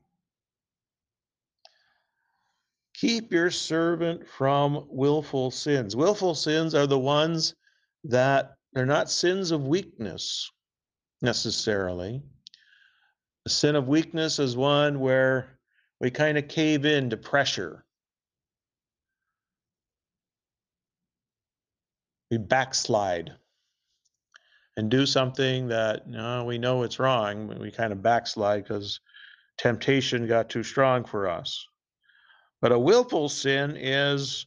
Keep 2.99 3.31
your 3.31 3.49
servant 3.49 4.27
from 4.27 4.85
willful 4.89 5.51
sins. 5.51 5.95
Willful 5.95 6.35
sins 6.35 6.75
are 6.75 6.87
the 6.87 6.99
ones 6.99 7.55
that 8.03 8.55
they're 8.73 8.85
not 8.85 9.09
sins 9.09 9.51
of 9.51 9.67
weakness 9.67 10.51
necessarily. 11.21 12.21
A 13.45 13.49
sin 13.49 13.75
of 13.75 13.87
weakness 13.87 14.37
is 14.39 14.57
one 14.57 14.99
where 14.99 15.59
we 16.01 16.11
kind 16.11 16.37
of 16.37 16.47
cave 16.47 16.85
in 16.85 17.09
to 17.09 17.17
pressure. 17.17 17.85
we 22.29 22.37
backslide 22.37 23.31
and 24.77 24.89
do 24.89 25.05
something 25.05 25.67
that 25.67 26.05
we 26.45 26.57
know 26.57 26.83
it's 26.83 26.99
wrong. 26.99 27.47
We 27.59 27.71
kind 27.71 27.91
of 27.91 28.01
backslide 28.01 28.63
because 28.63 28.99
temptation 29.57 30.27
got 30.27 30.49
too 30.49 30.63
strong 30.63 31.03
for 31.03 31.27
us. 31.27 31.65
But 32.61 32.71
a 32.71 32.79
willful 32.79 33.29
sin 33.29 33.75
is 33.77 34.45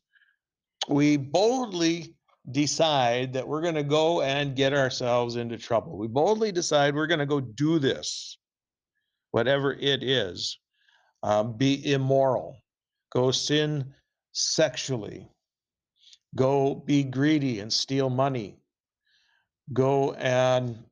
we 0.89 1.17
boldly 1.17 2.15
decide 2.51 3.33
that 3.33 3.47
we're 3.47 3.63
going 3.63 3.77
to 3.77 3.83
go 3.83 4.21
and 4.21 4.57
get 4.57 4.75
ourselves 4.75 5.37
into 5.37 5.57
trouble. 5.57 5.97
We 5.97 6.09
boldly 6.09 6.53
decide 6.53 6.95
we're 6.95 7.07
going 7.07 7.21
to 7.21 7.27
go 7.27 7.41
do 7.41 7.79
this, 7.79 8.37
whatever 9.31 9.73
it 9.73 10.03
is, 10.03 10.59
um, 11.23 11.57
be 11.57 11.93
immoral, 11.93 12.57
go 13.13 13.31
sin 13.31 13.95
sexually, 14.33 15.33
Go 16.35 16.75
be 16.75 17.05
greedy 17.05 17.61
and 17.61 17.73
steal 17.73 18.09
money. 18.09 18.57
Go 19.73 20.13
and 20.15 20.83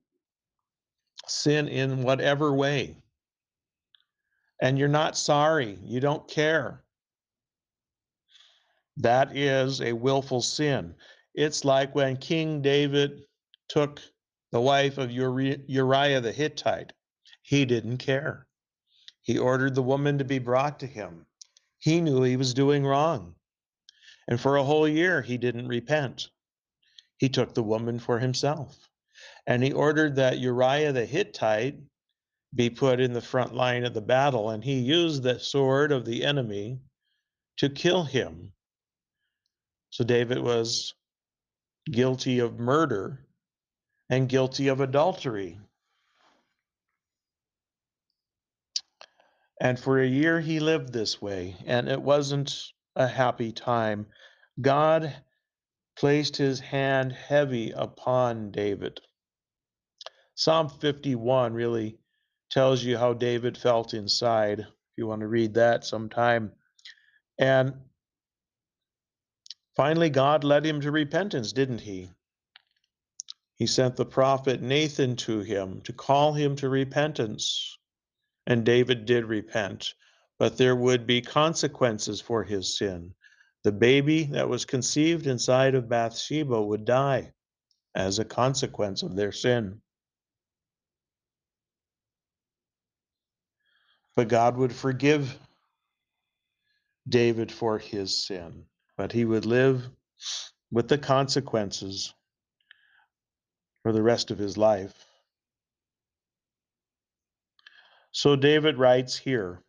sin 1.27 1.69
in 1.69 2.03
whatever 2.03 2.53
way. 2.53 2.97
And 4.61 4.79
you're 4.79 4.89
not 4.89 5.17
sorry. 5.17 5.79
You 5.83 6.01
don't 6.01 6.29
care. 6.29 6.85
That 9.03 9.35
is 9.35 9.81
a 9.81 9.95
willful 9.95 10.43
sin. 10.43 10.95
It's 11.35 11.65
like 11.65 11.95
when 11.95 12.19
King 12.19 12.61
David 12.61 13.23
took 13.69 14.03
the 14.53 14.61
wife 14.61 14.99
of 14.99 15.11
Uriah 15.11 16.21
the 16.21 16.33
Hittite. 16.33 16.93
He 17.41 17.65
didn't 17.65 17.97
care. 17.97 18.47
He 19.23 19.39
ordered 19.39 19.75
the 19.75 19.83
woman 19.83 20.19
to 20.19 20.25
be 20.25 20.39
brought 20.39 20.79
to 20.81 20.87
him. 20.87 21.25
He 21.79 22.03
knew 22.03 22.23
he 22.23 22.37
was 22.37 22.53
doing 22.53 22.85
wrong. 22.85 23.37
And 24.29 24.39
for 24.39 24.57
a 24.57 24.65
whole 24.65 24.87
year, 24.87 25.23
he 25.23 25.39
didn't 25.39 25.69
repent. 25.69 26.29
He 27.17 27.31
took 27.31 27.55
the 27.55 27.63
woman 27.63 27.99
for 27.99 28.19
himself. 28.19 28.77
And 29.47 29.63
he 29.63 29.73
ordered 29.73 30.17
that 30.17 30.39
Uriah 30.41 30.93
the 30.93 31.07
Hittite 31.07 31.81
be 32.55 32.69
put 32.69 33.01
in 33.01 33.15
the 33.15 33.23
front 33.23 33.55
line 33.55 33.85
of 33.85 33.95
the 33.95 34.03
battle. 34.03 34.51
And 34.51 34.63
he 34.63 34.79
used 34.79 35.23
the 35.23 35.39
sword 35.39 35.91
of 35.91 36.05
the 36.05 36.23
enemy 36.23 36.81
to 37.57 37.71
kill 37.71 38.05
him. 38.05 38.53
So 39.91 40.05
David 40.05 40.39
was 40.39 40.95
guilty 41.91 42.39
of 42.39 42.59
murder 42.59 43.27
and 44.09 44.29
guilty 44.29 44.69
of 44.69 44.81
adultery. 44.81 45.59
And 49.61 49.79
for 49.79 50.01
a 50.01 50.07
year 50.07 50.41
he 50.41 50.59
lived 50.59 50.93
this 50.93 51.21
way, 51.21 51.57
and 51.67 51.89
it 51.89 52.01
wasn't 52.01 52.73
a 52.97 53.07
happy 53.07 53.53
time. 53.53 54.07
God 54.61 55.15
placed 55.97 56.37
his 56.37 56.61
hand 56.61 57.13
heavy 57.13 57.73
upon 57.73 58.53
David. 58.53 59.01
Psalm 60.35 60.71
51 60.71 61.53
really 61.53 61.99
tells 62.51 62.83
you 62.83 62.97
how 62.97 63.13
David 63.13 63.59
felt 63.59 63.93
inside. 63.93 64.61
If 64.61 64.67
you 64.97 65.07
want 65.07 65.21
to 65.21 65.27
read 65.27 65.55
that 65.55 65.85
sometime. 65.85 66.53
And 67.39 67.75
finally, 69.81 70.11
God 70.11 70.45
led 70.45 70.67
him 70.67 70.83
to 70.83 70.91
repentance, 70.91 71.53
didn't 71.53 71.81
he? 71.81 72.11
He 73.55 73.67
sent 73.67 73.97
the 73.97 74.05
prophet 74.05 74.61
Nathan 74.61 75.17
to 75.17 75.41
him 75.41 75.81
to 75.85 75.95
call 75.95 76.35
him 76.35 76.55
to 76.57 76.69
repentance. 76.69 77.79
And 78.47 78.63
David 78.63 79.07
did 79.07 79.25
repent, 79.25 79.95
but 80.39 80.59
there 80.59 80.77
would 80.77 81.07
be 81.07 81.23
consequences 81.23 82.21
for 82.21 82.45
his 82.45 82.77
sin. 82.77 83.15
The 83.65 83.73
baby 83.73 84.25
that 84.25 84.51
was 84.51 84.67
conceived 84.67 85.27
inside 85.27 85.75
of 85.75 85.89
Bathsheba 85.89 86.61
would 86.61 86.85
die 86.85 87.33
as 87.95 88.19
a 88.19 88.25
consequence 88.27 89.03
of 89.03 89.17
their 89.17 89.33
sin. 89.33 89.81
But 94.15 94.29
God 94.29 94.59
would 94.59 94.75
forgive 94.75 95.39
David 97.09 97.51
for 97.51 97.79
his 97.79 98.27
sin, 98.27 98.67
but 99.01 99.13
he 99.13 99.25
would 99.25 99.47
live 99.47 99.89
with 100.71 100.87
the 100.87 100.99
consequences 100.99 102.13
for 103.83 103.93
the 103.93 104.03
rest 104.03 104.31
of 104.31 104.37
his 104.37 104.59
life. 104.59 105.07
So 108.13 108.37
David 108.37 108.77
writes 108.77 109.17
here 109.17 109.63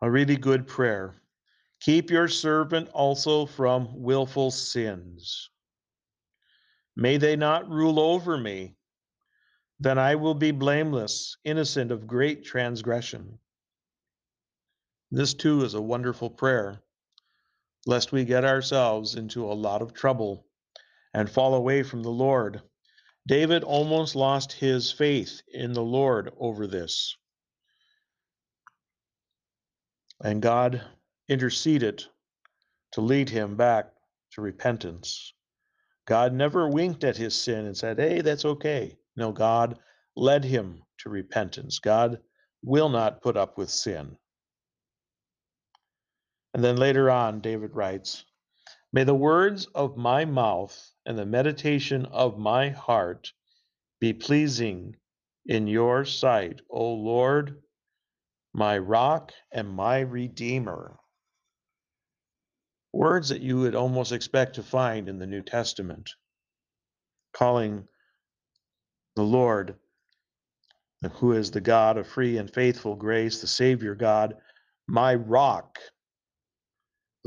a 0.00 0.10
really 0.10 0.36
good 0.36 0.66
prayer. 0.66 1.20
Keep 1.82 2.08
your 2.08 2.28
servant 2.28 2.88
also 2.94 3.44
from 3.44 3.88
willful 3.92 4.50
sins. 4.52 5.50
May 6.96 7.18
they 7.18 7.36
not 7.36 7.68
rule 7.68 8.00
over 8.00 8.38
me. 8.38 8.74
Then 9.78 9.98
I 9.98 10.14
will 10.14 10.34
be 10.34 10.50
blameless, 10.50 11.36
innocent 11.44 11.92
of 11.92 12.06
great 12.06 12.42
transgression. 12.42 13.38
This 15.10 15.34
too 15.34 15.64
is 15.64 15.74
a 15.74 15.80
wonderful 15.80 16.30
prayer, 16.30 16.82
lest 17.86 18.12
we 18.12 18.24
get 18.24 18.44
ourselves 18.44 19.14
into 19.14 19.44
a 19.44 19.54
lot 19.54 19.82
of 19.82 19.94
trouble 19.94 20.46
and 21.14 21.30
fall 21.30 21.54
away 21.54 21.82
from 21.82 22.02
the 22.02 22.10
Lord. 22.10 22.60
David 23.26 23.64
almost 23.64 24.16
lost 24.16 24.52
his 24.52 24.92
faith 24.92 25.42
in 25.52 25.72
the 25.72 25.82
Lord 25.82 26.32
over 26.38 26.66
this. 26.66 27.16
And 30.22 30.42
God 30.42 30.82
interceded 31.28 32.04
to 32.92 33.00
lead 33.00 33.28
him 33.28 33.56
back 33.56 33.92
to 34.32 34.40
repentance. 34.40 35.34
God 36.06 36.32
never 36.32 36.68
winked 36.68 37.04
at 37.04 37.16
his 37.16 37.34
sin 37.34 37.66
and 37.66 37.76
said, 37.76 37.98
Hey, 37.98 38.22
that's 38.22 38.44
okay. 38.44 38.96
No, 39.16 39.32
God 39.32 39.78
led 40.16 40.44
him 40.44 40.82
to 40.98 41.10
repentance. 41.10 41.78
God 41.78 42.18
will 42.62 42.88
not 42.88 43.22
put 43.22 43.36
up 43.36 43.58
with 43.58 43.70
sin. 43.70 44.16
And 46.56 46.64
then 46.64 46.78
later 46.78 47.10
on, 47.10 47.40
David 47.42 47.76
writes, 47.76 48.24
May 48.90 49.04
the 49.04 49.14
words 49.14 49.66
of 49.74 49.98
my 49.98 50.24
mouth 50.24 50.90
and 51.04 51.18
the 51.18 51.26
meditation 51.26 52.06
of 52.06 52.38
my 52.38 52.70
heart 52.70 53.30
be 54.00 54.14
pleasing 54.14 54.96
in 55.44 55.66
your 55.66 56.06
sight, 56.06 56.62
O 56.70 56.94
Lord, 56.94 57.62
my 58.54 58.78
rock 58.78 59.32
and 59.52 59.68
my 59.68 59.98
redeemer. 60.00 60.98
Words 62.90 63.28
that 63.28 63.42
you 63.42 63.58
would 63.58 63.74
almost 63.74 64.12
expect 64.12 64.54
to 64.54 64.62
find 64.62 65.10
in 65.10 65.18
the 65.18 65.26
New 65.26 65.42
Testament, 65.42 66.08
calling 67.34 67.86
the 69.14 69.24
Lord, 69.24 69.76
who 71.16 71.32
is 71.32 71.50
the 71.50 71.60
God 71.60 71.98
of 71.98 72.06
free 72.08 72.38
and 72.38 72.50
faithful 72.50 72.96
grace, 72.96 73.42
the 73.42 73.46
Savior 73.46 73.94
God, 73.94 74.36
my 74.88 75.16
rock, 75.16 75.78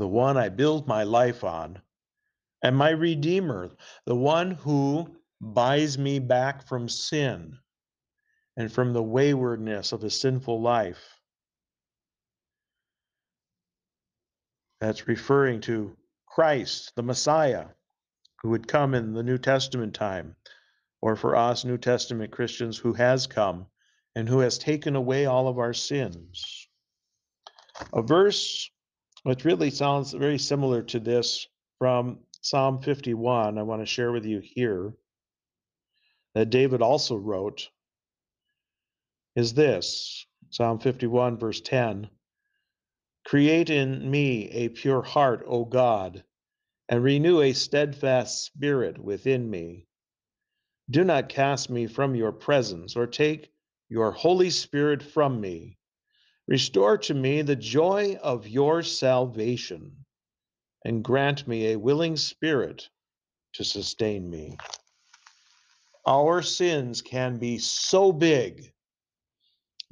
the 0.00 0.08
one 0.08 0.38
I 0.38 0.48
build 0.48 0.88
my 0.88 1.02
life 1.02 1.44
on, 1.44 1.78
and 2.62 2.74
my 2.74 2.88
Redeemer, 2.88 3.70
the 4.06 4.16
one 4.16 4.52
who 4.52 5.14
buys 5.42 5.98
me 5.98 6.18
back 6.18 6.66
from 6.66 6.88
sin 6.88 7.58
and 8.56 8.72
from 8.72 8.94
the 8.94 9.02
waywardness 9.02 9.92
of 9.92 10.02
a 10.02 10.08
sinful 10.08 10.62
life. 10.62 11.20
That's 14.80 15.06
referring 15.06 15.60
to 15.62 15.94
Christ, 16.24 16.92
the 16.96 17.02
Messiah, 17.02 17.66
who 18.40 18.48
would 18.48 18.66
come 18.66 18.94
in 18.94 19.12
the 19.12 19.22
New 19.22 19.36
Testament 19.36 19.92
time, 19.92 20.34
or 21.02 21.14
for 21.14 21.36
us 21.36 21.66
New 21.66 21.76
Testament 21.76 22.32
Christians, 22.32 22.78
who 22.78 22.94
has 22.94 23.26
come 23.26 23.66
and 24.16 24.26
who 24.26 24.38
has 24.38 24.56
taken 24.56 24.96
away 24.96 25.26
all 25.26 25.46
of 25.46 25.58
our 25.58 25.74
sins. 25.74 26.68
A 27.92 28.00
verse 28.00 28.70
which 29.22 29.44
really 29.44 29.70
sounds 29.70 30.12
very 30.12 30.38
similar 30.38 30.82
to 30.82 30.98
this 30.98 31.46
from 31.78 32.18
Psalm 32.42 32.80
51, 32.80 33.58
I 33.58 33.62
want 33.62 33.82
to 33.82 33.86
share 33.86 34.12
with 34.12 34.24
you 34.24 34.40
here, 34.40 34.94
that 36.34 36.50
David 36.50 36.80
also 36.80 37.16
wrote, 37.16 37.68
is 39.36 39.54
this 39.54 40.26
Psalm 40.50 40.78
51, 40.78 41.38
verse 41.38 41.60
10 41.60 42.08
Create 43.24 43.70
in 43.70 44.10
me 44.10 44.48
a 44.50 44.68
pure 44.70 45.02
heart, 45.02 45.44
O 45.46 45.64
God, 45.64 46.24
and 46.88 47.04
renew 47.04 47.40
a 47.40 47.52
steadfast 47.52 48.44
spirit 48.44 48.98
within 48.98 49.48
me. 49.48 49.86
Do 50.88 51.04
not 51.04 51.28
cast 51.28 51.70
me 51.70 51.86
from 51.86 52.14
your 52.14 52.32
presence 52.32 52.96
or 52.96 53.06
take 53.06 53.52
your 53.88 54.10
Holy 54.10 54.50
Spirit 54.50 55.02
from 55.02 55.40
me. 55.40 55.78
Restore 56.50 56.98
to 56.98 57.14
me 57.14 57.42
the 57.42 57.54
joy 57.54 58.18
of 58.20 58.48
your 58.48 58.82
salvation 58.82 59.92
and 60.84 61.04
grant 61.04 61.46
me 61.46 61.68
a 61.68 61.78
willing 61.78 62.16
spirit 62.16 62.88
to 63.52 63.62
sustain 63.62 64.28
me. 64.28 64.56
Our 66.08 66.42
sins 66.42 67.02
can 67.02 67.38
be 67.38 67.58
so 67.58 68.10
big, 68.10 68.72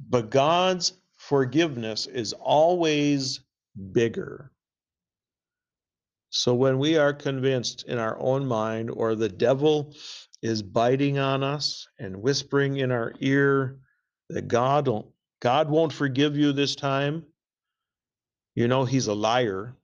but 0.09 0.31
God's 0.31 0.99
forgiveness 1.15 2.07
is 2.07 2.33
always 2.33 3.39
bigger. 3.93 4.51
So 6.29 6.53
when 6.53 6.77
we 6.77 6.97
are 6.97 7.13
convinced 7.13 7.85
in 7.87 7.97
our 7.97 8.19
own 8.19 8.45
mind, 8.45 8.91
or 8.91 9.15
the 9.15 9.29
devil 9.29 9.95
is 10.41 10.61
biting 10.61 11.19
on 11.19 11.41
us 11.41 11.87
and 11.99 12.21
whispering 12.21 12.77
in 12.77 12.91
our 12.91 13.13
ear 13.21 13.79
that 14.29 14.49
God 14.49 14.85
don't, 14.85 15.07
God 15.39 15.69
won't 15.69 15.93
forgive 15.93 16.37
you 16.37 16.51
this 16.51 16.75
time, 16.75 17.25
you 18.55 18.67
know 18.67 18.85
he's 18.85 19.07
a 19.07 19.13
liar. 19.13 19.75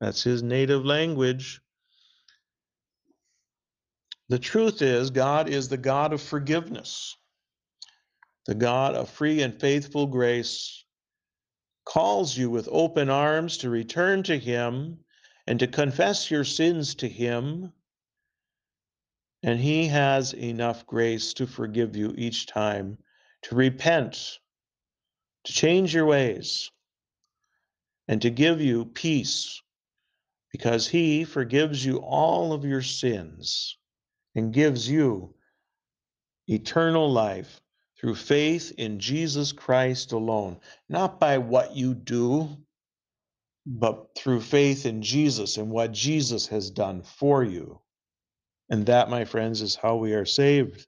That's 0.00 0.22
his 0.22 0.42
native 0.42 0.84
language. 0.84 1.60
The 4.28 4.38
truth 4.38 4.82
is, 4.82 5.10
God 5.10 5.48
is 5.48 5.68
the 5.68 5.76
God 5.76 6.12
of 6.12 6.20
forgiveness 6.22 7.16
the 8.46 8.54
God 8.54 8.94
of 8.94 9.08
free 9.08 9.42
and 9.42 9.58
faithful 9.58 10.06
grace, 10.06 10.84
calls 11.84 12.36
you 12.36 12.50
with 12.50 12.68
open 12.70 13.08
arms 13.08 13.58
to 13.58 13.70
return 13.70 14.22
to 14.24 14.38
Him 14.38 14.98
and 15.46 15.58
to 15.58 15.66
confess 15.66 16.30
your 16.30 16.44
sins 16.44 16.94
to 16.96 17.08
Him. 17.08 17.72
And 19.42 19.58
He 19.58 19.86
has 19.88 20.34
enough 20.34 20.86
grace 20.86 21.34
to 21.34 21.46
forgive 21.46 21.96
you 21.96 22.14
each 22.16 22.46
time, 22.46 22.98
to 23.42 23.54
repent, 23.54 24.38
to 25.44 25.52
change 25.52 25.94
your 25.94 26.06
ways, 26.06 26.70
and 28.08 28.20
to 28.22 28.30
give 28.30 28.60
you 28.60 28.84
peace, 28.84 29.62
because 30.52 30.86
He 30.86 31.24
forgives 31.24 31.84
you 31.84 31.98
all 31.98 32.52
of 32.52 32.64
your 32.64 32.82
sins 32.82 33.78
and 34.34 34.52
gives 34.52 34.88
you 34.88 35.34
eternal 36.48 37.10
life 37.10 37.60
through 37.98 38.14
faith 38.14 38.72
in 38.76 38.98
Jesus 38.98 39.52
Christ 39.52 40.12
alone, 40.12 40.60
not 40.88 41.18
by 41.18 41.38
what 41.38 41.74
you 41.74 41.94
do, 41.94 42.48
but 43.66 44.14
through 44.16 44.40
faith 44.42 44.84
in 44.84 45.00
Jesus 45.00 45.56
and 45.56 45.70
what 45.70 45.92
Jesus 45.92 46.46
has 46.48 46.70
done 46.70 47.02
for 47.02 47.42
you. 47.42 47.80
And 48.68 48.86
that, 48.86 49.08
my 49.08 49.24
friends, 49.24 49.62
is 49.62 49.74
how 49.74 49.96
we 49.96 50.12
are 50.12 50.26
saved. 50.26 50.86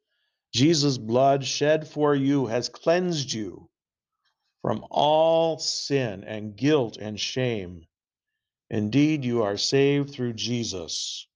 Jesus' 0.52 0.98
blood 0.98 1.44
shed 1.44 1.88
for 1.88 2.14
you 2.14 2.46
has 2.46 2.68
cleansed 2.68 3.32
you 3.32 3.68
from 4.66 4.84
all 4.90 5.60
sin 5.60 6.24
and 6.24 6.56
guilt 6.56 6.96
and 6.96 7.20
shame. 7.20 7.86
Indeed, 8.68 9.24
you 9.24 9.44
are 9.44 9.56
saved 9.56 10.10
through 10.10 10.32
Jesus, 10.32 11.28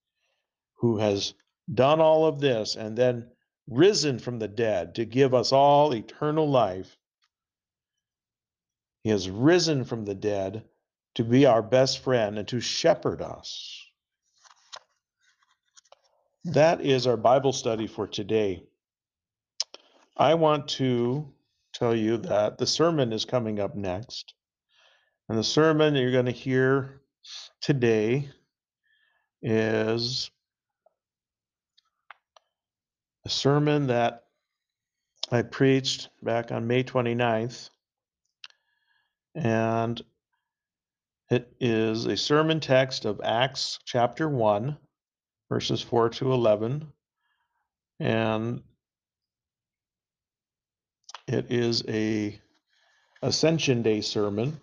who 0.78 0.98
has 0.98 1.34
done 1.72 2.00
all 2.00 2.26
of 2.26 2.40
this 2.40 2.74
and 2.74 2.98
then 2.98 3.30
risen 3.68 4.18
from 4.18 4.40
the 4.40 4.48
dead 4.48 4.96
to 4.96 5.04
give 5.04 5.32
us 5.32 5.52
all 5.52 5.94
eternal 5.94 6.50
life. 6.50 6.98
He 9.04 9.10
has 9.10 9.30
risen 9.30 9.84
from 9.84 10.04
the 10.04 10.16
dead 10.16 10.64
to 11.14 11.22
be 11.22 11.46
our 11.46 11.62
best 11.62 12.00
friend 12.00 12.36
and 12.36 12.48
to 12.48 12.58
shepherd 12.58 13.22
us. 13.22 13.80
That 16.46 16.80
is 16.80 17.06
our 17.06 17.16
Bible 17.16 17.52
study 17.52 17.86
for 17.86 18.08
today. 18.08 18.64
I 20.16 20.34
want 20.34 20.66
to 20.80 21.32
tell 21.80 21.96
you 21.96 22.18
that 22.18 22.58
the 22.58 22.66
sermon 22.66 23.10
is 23.10 23.24
coming 23.24 23.58
up 23.58 23.74
next. 23.74 24.34
And 25.28 25.38
the 25.38 25.44
sermon 25.44 25.94
you're 25.94 26.12
going 26.12 26.26
to 26.26 26.30
hear 26.30 27.00
today 27.62 28.28
is 29.40 30.30
a 33.24 33.30
sermon 33.30 33.86
that 33.86 34.24
I 35.32 35.40
preached 35.40 36.10
back 36.22 36.52
on 36.52 36.66
May 36.66 36.84
29th. 36.84 37.70
And 39.34 40.02
it 41.30 41.50
is 41.60 42.04
a 42.04 42.16
sermon 42.16 42.60
text 42.60 43.06
of 43.06 43.22
Acts 43.24 43.78
chapter 43.86 44.28
1, 44.28 44.76
verses 45.48 45.80
4 45.80 46.10
to 46.10 46.32
11. 46.32 46.92
And 48.00 48.62
it 51.32 51.46
is 51.50 51.84
a 51.88 52.40
Ascension 53.22 53.82
Day 53.82 54.00
sermon 54.00 54.58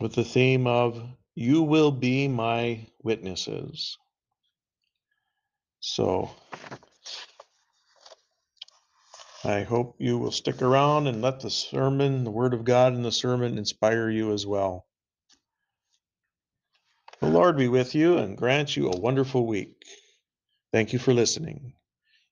with 0.00 0.14
the 0.14 0.24
theme 0.24 0.66
of 0.66 1.00
You 1.34 1.62
Will 1.62 1.92
Be 1.92 2.26
My 2.26 2.86
Witnesses. 3.02 3.96
So 5.78 6.30
I 9.44 9.62
hope 9.62 9.96
you 9.98 10.18
will 10.18 10.32
stick 10.32 10.62
around 10.62 11.06
and 11.06 11.22
let 11.22 11.40
the 11.40 11.50
sermon, 11.50 12.24
the 12.24 12.30
Word 12.30 12.54
of 12.54 12.64
God 12.64 12.94
and 12.94 13.04
the 13.04 13.12
sermon 13.12 13.58
inspire 13.58 14.10
you 14.10 14.32
as 14.32 14.46
well. 14.46 14.86
The 17.20 17.28
Lord 17.28 17.56
be 17.56 17.68
with 17.68 17.94
you 17.94 18.18
and 18.18 18.36
grant 18.36 18.76
you 18.76 18.90
a 18.90 18.96
wonderful 18.96 19.46
week. 19.46 19.84
Thank 20.72 20.92
you 20.92 20.98
for 20.98 21.14
listening. 21.14 21.74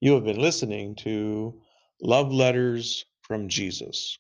You 0.01 0.15
have 0.15 0.25
been 0.25 0.41
listening 0.41 0.97
to 0.99 1.61
Love 2.03 2.33
Letters 2.33 3.05
from 3.23 3.49
Jesus. 3.51 4.19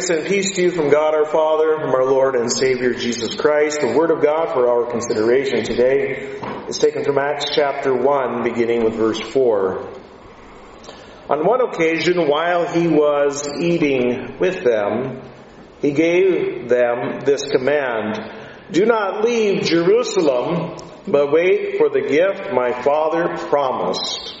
Grace 0.00 0.18
and 0.18 0.26
peace 0.26 0.50
to 0.52 0.62
you 0.62 0.70
from 0.70 0.88
God 0.88 1.14
our 1.14 1.26
Father, 1.26 1.76
from 1.78 1.90
our 1.90 2.06
Lord 2.06 2.34
and 2.34 2.50
Savior 2.50 2.94
Jesus 2.94 3.34
Christ. 3.34 3.82
The 3.82 3.92
Word 3.94 4.10
of 4.10 4.22
God 4.22 4.54
for 4.54 4.66
our 4.66 4.90
consideration 4.90 5.62
today 5.62 6.40
is 6.68 6.78
taken 6.78 7.04
from 7.04 7.18
Acts 7.18 7.54
chapter 7.54 7.94
1, 7.94 8.42
beginning 8.42 8.82
with 8.82 8.94
verse 8.94 9.20
4. 9.20 9.92
On 11.28 11.44
one 11.44 11.60
occasion, 11.60 12.28
while 12.28 12.66
he 12.66 12.88
was 12.88 13.46
eating 13.60 14.38
with 14.38 14.64
them, 14.64 15.20
he 15.82 15.90
gave 15.90 16.70
them 16.70 17.20
this 17.26 17.50
command 17.50 18.18
Do 18.72 18.86
not 18.86 19.22
leave 19.22 19.64
Jerusalem, 19.64 20.78
but 21.06 21.30
wait 21.30 21.76
for 21.76 21.90
the 21.90 22.08
gift 22.08 22.54
my 22.54 22.72
Father 22.82 23.36
promised, 23.48 24.34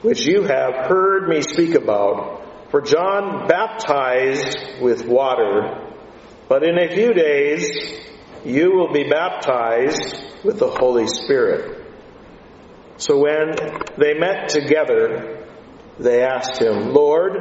which 0.00 0.24
you 0.24 0.44
have 0.44 0.86
heard 0.86 1.28
me 1.28 1.42
speak 1.42 1.74
about. 1.74 2.41
For 2.72 2.80
John 2.80 3.48
baptized 3.48 4.80
with 4.80 5.04
water, 5.06 5.92
but 6.48 6.62
in 6.62 6.78
a 6.78 6.88
few 6.88 7.12
days 7.12 7.70
you 8.46 8.72
will 8.72 8.90
be 8.90 9.10
baptized 9.10 10.16
with 10.42 10.58
the 10.58 10.70
Holy 10.70 11.06
Spirit. 11.06 11.86
So 12.96 13.18
when 13.18 13.56
they 13.98 14.14
met 14.14 14.48
together, 14.48 15.46
they 15.98 16.22
asked 16.22 16.62
him, 16.62 16.94
Lord, 16.94 17.36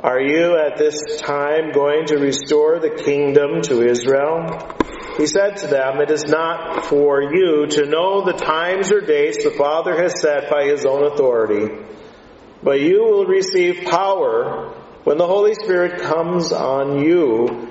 are 0.00 0.20
you 0.20 0.56
at 0.56 0.76
this 0.76 1.20
time 1.20 1.70
going 1.70 2.06
to 2.06 2.16
restore 2.16 2.80
the 2.80 3.00
kingdom 3.04 3.62
to 3.62 3.88
Israel? 3.88 4.76
He 5.18 5.28
said 5.28 5.58
to 5.58 5.68
them, 5.68 6.00
It 6.00 6.10
is 6.10 6.24
not 6.24 6.84
for 6.86 7.22
you 7.22 7.68
to 7.68 7.86
know 7.86 8.24
the 8.24 8.32
times 8.32 8.90
or 8.90 9.02
dates 9.02 9.44
the 9.44 9.52
Father 9.52 10.02
has 10.02 10.20
set 10.20 10.50
by 10.50 10.64
his 10.64 10.84
own 10.84 11.04
authority 11.04 11.68
but 12.62 12.80
you 12.80 13.02
will 13.02 13.26
receive 13.26 13.84
power 13.84 14.74
when 15.04 15.18
the 15.18 15.26
Holy 15.26 15.54
Spirit 15.54 16.02
comes 16.02 16.52
on 16.52 17.04
you, 17.04 17.68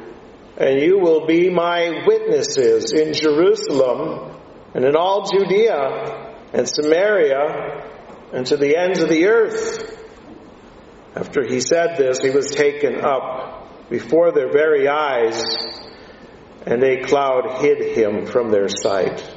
and 0.57 0.79
you 0.79 0.99
will 0.99 1.27
be 1.27 1.49
my 1.49 2.03
witnesses 2.07 2.93
in 2.93 3.13
Jerusalem 3.13 4.35
and 4.73 4.85
in 4.85 4.95
all 4.95 5.29
Judea 5.29 6.35
and 6.53 6.67
Samaria 6.67 7.83
and 8.33 8.45
to 8.47 8.57
the 8.57 8.75
ends 8.75 9.01
of 9.01 9.09
the 9.09 9.27
earth. 9.27 9.93
After 11.15 11.43
he 11.43 11.59
said 11.59 11.97
this, 11.97 12.19
he 12.19 12.29
was 12.29 12.51
taken 12.51 13.03
up 13.03 13.89
before 13.89 14.31
their 14.31 14.51
very 14.51 14.87
eyes, 14.87 15.41
and 16.65 16.83
a 16.83 17.03
cloud 17.03 17.61
hid 17.61 17.97
him 17.97 18.25
from 18.25 18.51
their 18.51 18.67
sight. 18.67 19.36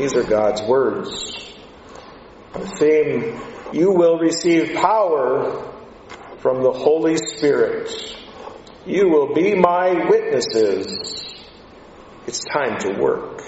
These 0.00 0.16
are 0.16 0.24
God's 0.24 0.62
words. 0.62 1.52
The 2.54 2.66
theme, 2.66 3.38
you 3.74 3.92
will 3.92 4.18
receive 4.18 4.74
power 4.74 5.70
from 6.38 6.62
the 6.62 6.72
Holy 6.72 7.18
Spirit. 7.18 7.90
You 8.86 9.10
will 9.10 9.34
be 9.34 9.54
my 9.54 10.08
witnesses. 10.08 11.34
It's 12.26 12.42
time 12.46 12.78
to 12.78 12.98
work. 12.98 13.42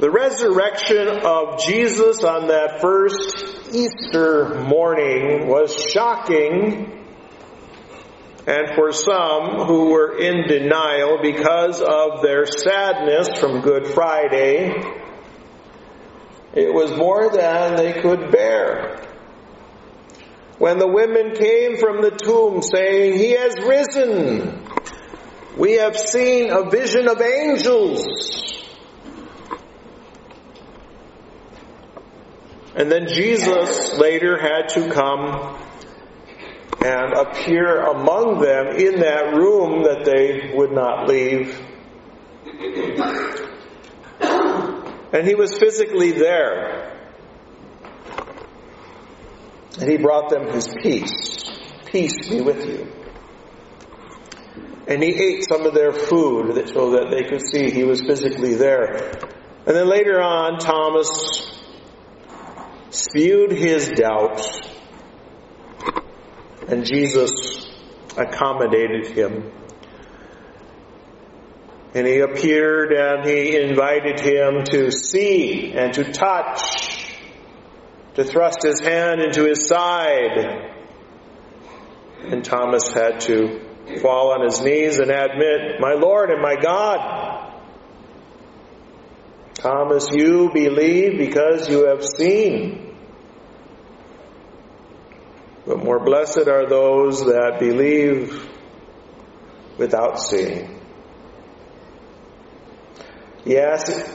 The 0.00 0.10
resurrection 0.10 1.06
of 1.24 1.60
Jesus 1.60 2.24
on 2.24 2.48
that 2.48 2.80
first 2.80 3.72
Easter 3.72 4.60
morning 4.64 5.46
was 5.46 5.72
shocking 5.92 6.95
and 8.46 8.76
for 8.76 8.92
some 8.92 9.66
who 9.66 9.90
were 9.90 10.18
in 10.18 10.46
denial 10.46 11.18
because 11.20 11.82
of 11.82 12.22
their 12.22 12.46
sadness 12.46 13.28
from 13.40 13.60
Good 13.60 13.88
Friday, 13.88 14.72
it 16.54 16.72
was 16.72 16.96
more 16.96 17.28
than 17.30 17.76
they 17.76 18.00
could 18.00 18.30
bear. 18.30 19.02
When 20.58 20.78
the 20.78 20.86
women 20.86 21.34
came 21.34 21.76
from 21.76 22.00
the 22.00 22.12
tomb 22.12 22.62
saying, 22.62 23.18
He 23.18 23.32
has 23.32 23.56
risen, 23.58 24.64
we 25.58 25.72
have 25.74 25.96
seen 25.96 26.50
a 26.50 26.70
vision 26.70 27.08
of 27.08 27.20
angels. 27.20 28.06
And 32.76 32.92
then 32.92 33.08
Jesus 33.08 33.98
later 33.98 34.38
had 34.38 34.68
to 34.74 34.90
come 34.90 35.58
and 36.86 37.14
appear 37.14 37.82
among 37.82 38.40
them 38.40 38.68
in 38.76 39.00
that 39.00 39.34
room 39.34 39.82
that 39.82 40.04
they 40.04 40.52
would 40.54 40.70
not 40.70 41.08
leave. 41.08 41.60
And 45.12 45.26
he 45.26 45.34
was 45.34 45.58
physically 45.58 46.12
there. 46.12 46.96
And 49.80 49.90
he 49.90 49.96
brought 49.96 50.30
them 50.30 50.46
his 50.52 50.68
peace. 50.80 51.44
Peace 51.86 52.28
be 52.28 52.40
with 52.40 52.64
you. 52.64 52.92
And 54.86 55.02
he 55.02 55.10
ate 55.10 55.44
some 55.48 55.66
of 55.66 55.74
their 55.74 55.92
food 55.92 56.68
so 56.68 56.92
that 56.92 57.10
they 57.10 57.24
could 57.24 57.42
see 57.42 57.70
he 57.70 57.82
was 57.82 58.00
physically 58.00 58.54
there. 58.54 59.10
And 59.66 59.74
then 59.74 59.88
later 59.88 60.20
on, 60.22 60.58
Thomas 60.60 61.10
spewed 62.90 63.50
his 63.50 63.88
doubts, 63.88 64.60
and 66.68 66.84
Jesus 66.84 67.66
accommodated 68.16 69.06
him. 69.08 69.52
And 71.94 72.06
he 72.06 72.18
appeared 72.18 72.92
and 72.92 73.26
he 73.26 73.56
invited 73.56 74.20
him 74.20 74.64
to 74.64 74.90
see 74.90 75.72
and 75.72 75.94
to 75.94 76.12
touch, 76.12 77.14
to 78.14 78.24
thrust 78.24 78.62
his 78.62 78.80
hand 78.80 79.20
into 79.20 79.44
his 79.44 79.66
side. 79.66 80.72
And 82.24 82.44
Thomas 82.44 82.92
had 82.92 83.20
to 83.22 83.60
fall 84.02 84.32
on 84.32 84.44
his 84.44 84.60
knees 84.60 84.98
and 84.98 85.10
admit, 85.10 85.80
My 85.80 85.94
Lord 85.94 86.30
and 86.30 86.42
my 86.42 86.56
God. 86.56 87.54
Thomas, 89.54 90.08
you 90.12 90.50
believe 90.52 91.18
because 91.18 91.68
you 91.68 91.86
have 91.86 92.04
seen. 92.04 92.85
But 95.66 95.82
more 95.82 95.98
blessed 95.98 96.46
are 96.48 96.68
those 96.68 97.24
that 97.24 97.56
believe 97.58 98.48
without 99.78 100.20
seeing. 100.20 100.80
Yes, 103.44 104.08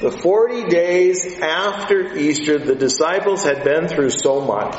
the 0.00 0.10
40 0.10 0.64
days 0.64 1.38
after 1.40 2.16
Easter, 2.16 2.58
the 2.58 2.74
disciples 2.74 3.44
had 3.44 3.62
been 3.62 3.86
through 3.86 4.10
so 4.10 4.40
much. 4.40 4.76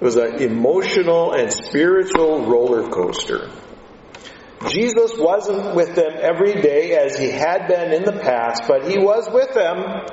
It 0.00 0.04
was 0.04 0.16
an 0.16 0.40
emotional 0.40 1.32
and 1.32 1.52
spiritual 1.52 2.46
roller 2.46 2.88
coaster. 2.88 3.50
Jesus 4.68 5.12
wasn't 5.16 5.74
with 5.74 5.94
them 5.94 6.12
every 6.20 6.60
day 6.60 6.96
as 6.96 7.18
he 7.18 7.30
had 7.30 7.66
been 7.66 7.92
in 7.92 8.04
the 8.04 8.20
past, 8.20 8.62
but 8.68 8.88
he 8.88 8.98
was 8.98 9.28
with 9.32 9.52
them. 9.54 10.04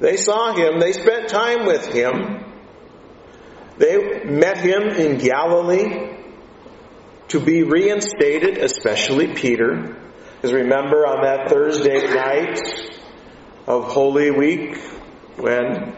They 0.00 0.16
saw 0.16 0.54
him, 0.54 0.78
they 0.78 0.92
spent 0.92 1.28
time 1.28 1.66
with 1.66 1.86
him. 1.86 2.53
They 3.78 4.24
met 4.24 4.58
him 4.58 4.82
in 4.82 5.18
Galilee 5.18 6.14
to 7.28 7.40
be 7.40 7.62
reinstated, 7.62 8.58
especially 8.58 9.34
Peter. 9.34 9.96
Because 10.36 10.52
remember 10.52 11.06
on 11.06 11.24
that 11.24 11.48
Thursday 11.48 12.06
night 12.14 12.60
of 13.66 13.84
Holy 13.84 14.30
Week 14.30 14.76
when 15.36 15.94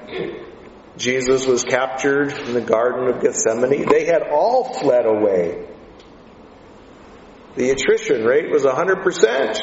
Jesus 0.96 1.46
was 1.46 1.64
captured 1.64 2.32
in 2.32 2.54
the 2.54 2.60
Garden 2.60 3.08
of 3.08 3.20
Gethsemane, 3.20 3.88
they 3.88 4.06
had 4.06 4.22
all 4.22 4.72
fled 4.78 5.04
away. 5.04 5.66
The 7.56 7.70
attrition 7.70 8.24
rate 8.24 8.50
was 8.50 8.64
100%. 8.64 9.58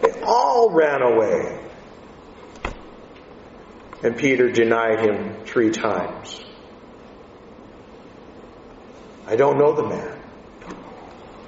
They 0.00 0.20
all 0.22 0.70
ran 0.70 1.02
away. 1.02 1.64
And 4.02 4.16
Peter 4.16 4.50
denied 4.50 5.00
him 5.00 5.44
three 5.44 5.70
times. 5.70 6.40
I 9.28 9.36
don't 9.36 9.58
know 9.58 9.74
the 9.74 9.86
man. 9.86 10.20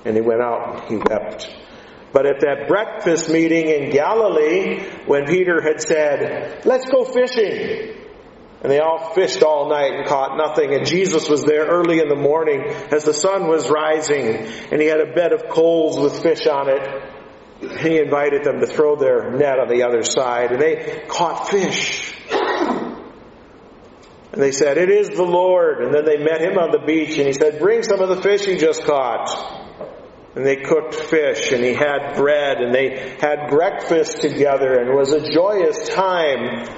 And 0.05 0.15
he 0.15 0.21
went 0.21 0.43
out 0.43 0.81
and 0.81 0.89
he 0.89 0.97
wept. 0.97 1.51
But 2.13 2.27
at 2.27 2.41
that 2.41 2.69
breakfast 2.69 3.31
meeting 3.31 3.69
in 3.69 3.91
Galilee, 3.91 4.85
when 5.07 5.27
Peter 5.27 5.63
had 5.63 5.81
said, 5.81 6.67
let's 6.67 6.91
go 6.91 7.05
fishing, 7.05 7.97
and 8.63 8.71
they 8.71 8.79
all 8.79 9.15
fished 9.15 9.43
all 9.43 9.71
night 9.71 9.93
and 9.95 10.07
caught 10.07 10.37
nothing. 10.37 10.75
And 10.75 10.87
Jesus 10.87 11.29
was 11.29 11.45
there 11.45 11.67
early 11.67 12.01
in 12.01 12.09
the 12.09 12.17
morning 12.17 12.63
as 12.91 13.05
the 13.05 13.15
sun 13.15 13.49
was 13.49 13.71
rising 13.71 14.37
and 14.71 14.81
he 14.81 14.87
had 14.87 15.01
a 15.01 15.15
bed 15.15 15.33
of 15.33 15.49
coals 15.49 15.99
with 15.99 16.23
fish 16.23 16.47
on 16.47 16.69
it. 16.69 17.03
He 17.81 17.99
invited 17.99 18.45
them 18.45 18.61
to 18.61 18.67
throw 18.67 18.97
their 18.97 19.31
net 19.31 19.59
on 19.59 19.69
the 19.69 19.85
other 19.85 20.03
side 20.03 20.53
and 20.53 20.61
they 20.61 21.05
caught 21.09 21.49
fish. 21.49 22.15
And 24.33 24.43
they 24.43 24.53
said, 24.53 24.79
it 24.79 24.91
is 24.91 25.09
the 25.09 25.25
Lord. 25.25 25.83
And 25.83 25.95
then 25.95 26.05
they 26.05 26.19
met 26.19 26.41
him 26.41 26.59
on 26.59 26.71
the 26.71 26.85
beach 26.87 27.19
and 27.19 27.27
he 27.27 27.33
said, 27.33 27.59
bring 27.59 27.83
some 27.83 28.01
of 28.01 28.09
the 28.09 28.23
fish 28.23 28.47
you 28.47 28.59
just 28.59 28.85
caught. 28.85 29.29
And 30.37 30.47
they 30.47 30.57
cooked 30.57 30.95
fish 30.95 31.51
and 31.53 31.65
he 31.65 31.75
had 31.75 32.15
bread 32.17 32.59
and 32.59 32.75
they 32.75 33.17
had 33.21 33.49
breakfast 33.51 34.21
together 34.21 34.79
and 34.79 34.89
it 34.89 34.95
was 34.95 35.13
a 35.13 35.33
joyous 35.33 35.89
time 35.89 36.69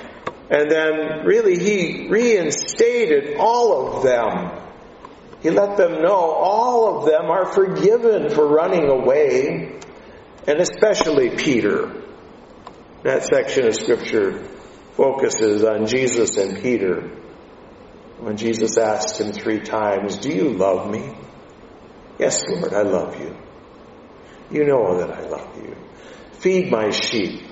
and 0.53 0.71
then 0.71 1.25
really 1.25 1.59
he 1.59 2.09
reinstated 2.09 3.37
all 3.38 3.97
of 3.97 4.03
them. 4.03 4.62
He 5.43 5.49
let 5.51 5.79
them 5.79 6.03
know 6.03 6.15
all 6.15 6.99
of 6.99 7.07
them 7.07 7.31
are 7.31 7.47
forgiven 7.47 8.29
for 8.29 8.47
running 8.47 8.88
away, 8.88 9.81
and 10.47 10.61
especially 10.61 11.31
Peter. 11.37 12.03
That 13.03 13.25
section 13.25 13.67
of 13.67 13.75
scripture 13.75 14.45
focuses 14.95 15.65
on 15.65 15.87
Jesus 15.87 16.37
and 16.37 16.62
Peter. 16.62 17.11
When 18.23 18.37
Jesus 18.37 18.79
asked 18.79 19.21
him 19.21 19.33
three 19.33 19.59
times, 19.63 20.19
Do 20.19 20.29
you 20.29 20.51
love 20.51 20.89
me? 20.89 21.13
Yes, 22.21 22.45
Lord, 22.49 22.73
I 22.73 22.83
love 22.83 23.21
you. 23.21 23.37
You 24.49 24.65
know 24.65 24.99
that 24.99 25.11
I 25.11 25.23
love 25.27 25.57
you. 25.57 25.75
Feed 26.35 26.71
my 26.71 26.91
sheep. 26.91 27.43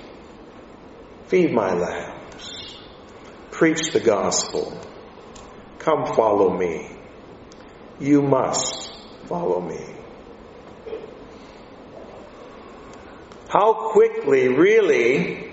Feed 1.27 1.53
my 1.53 1.73
lambs. 1.73 2.77
preach 3.51 3.91
the 3.91 3.99
gospel. 3.99 4.81
Come 5.81 6.15
follow 6.15 6.57
me. 6.57 6.89
You 7.99 8.23
must 8.23 8.93
follow 9.27 9.61
me. 9.61 9.85
How 13.49 13.91
quickly, 13.91 14.47
really, 14.47 15.53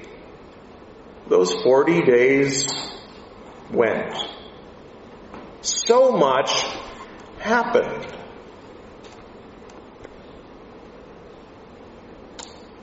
those 1.27 1.51
40 1.63 2.03
days 2.03 2.67
went. 3.71 4.36
So 5.67 6.13
much 6.13 6.65
happened. 7.39 8.07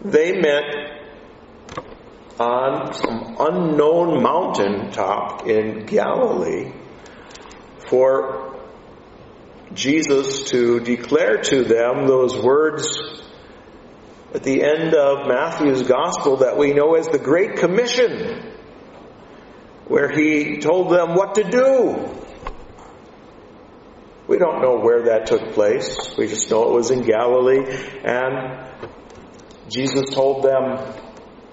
They 0.02 0.38
met 0.38 0.64
on 2.38 2.92
some 2.92 3.36
unknown 3.40 4.22
mountain 4.22 4.90
top 4.90 5.46
in 5.46 5.86
Galilee 5.86 6.74
for 7.88 8.60
Jesus 9.72 10.50
to 10.50 10.80
declare 10.80 11.38
to 11.38 11.64
them 11.64 12.06
those 12.06 12.36
words 12.36 12.86
at 14.34 14.42
the 14.42 14.62
end 14.62 14.92
of 14.92 15.26
Matthew's 15.26 15.84
gospel 15.84 16.36
that 16.38 16.58
we 16.58 16.74
know 16.74 16.96
as 16.96 17.06
the 17.06 17.18
Great 17.18 17.56
Commission, 17.56 18.52
where 19.88 20.10
he 20.10 20.58
told 20.58 20.92
them 20.92 21.14
what 21.14 21.36
to 21.36 21.44
do. 21.44 22.13
We 24.34 24.40
don't 24.40 24.60
know 24.60 24.80
where 24.80 25.02
that 25.04 25.26
took 25.26 25.52
place. 25.52 25.96
We 26.18 26.26
just 26.26 26.50
know 26.50 26.68
it 26.68 26.74
was 26.74 26.90
in 26.90 27.02
Galilee 27.02 27.66
and 28.02 28.68
Jesus 29.68 30.12
told 30.12 30.42
them 30.42 30.92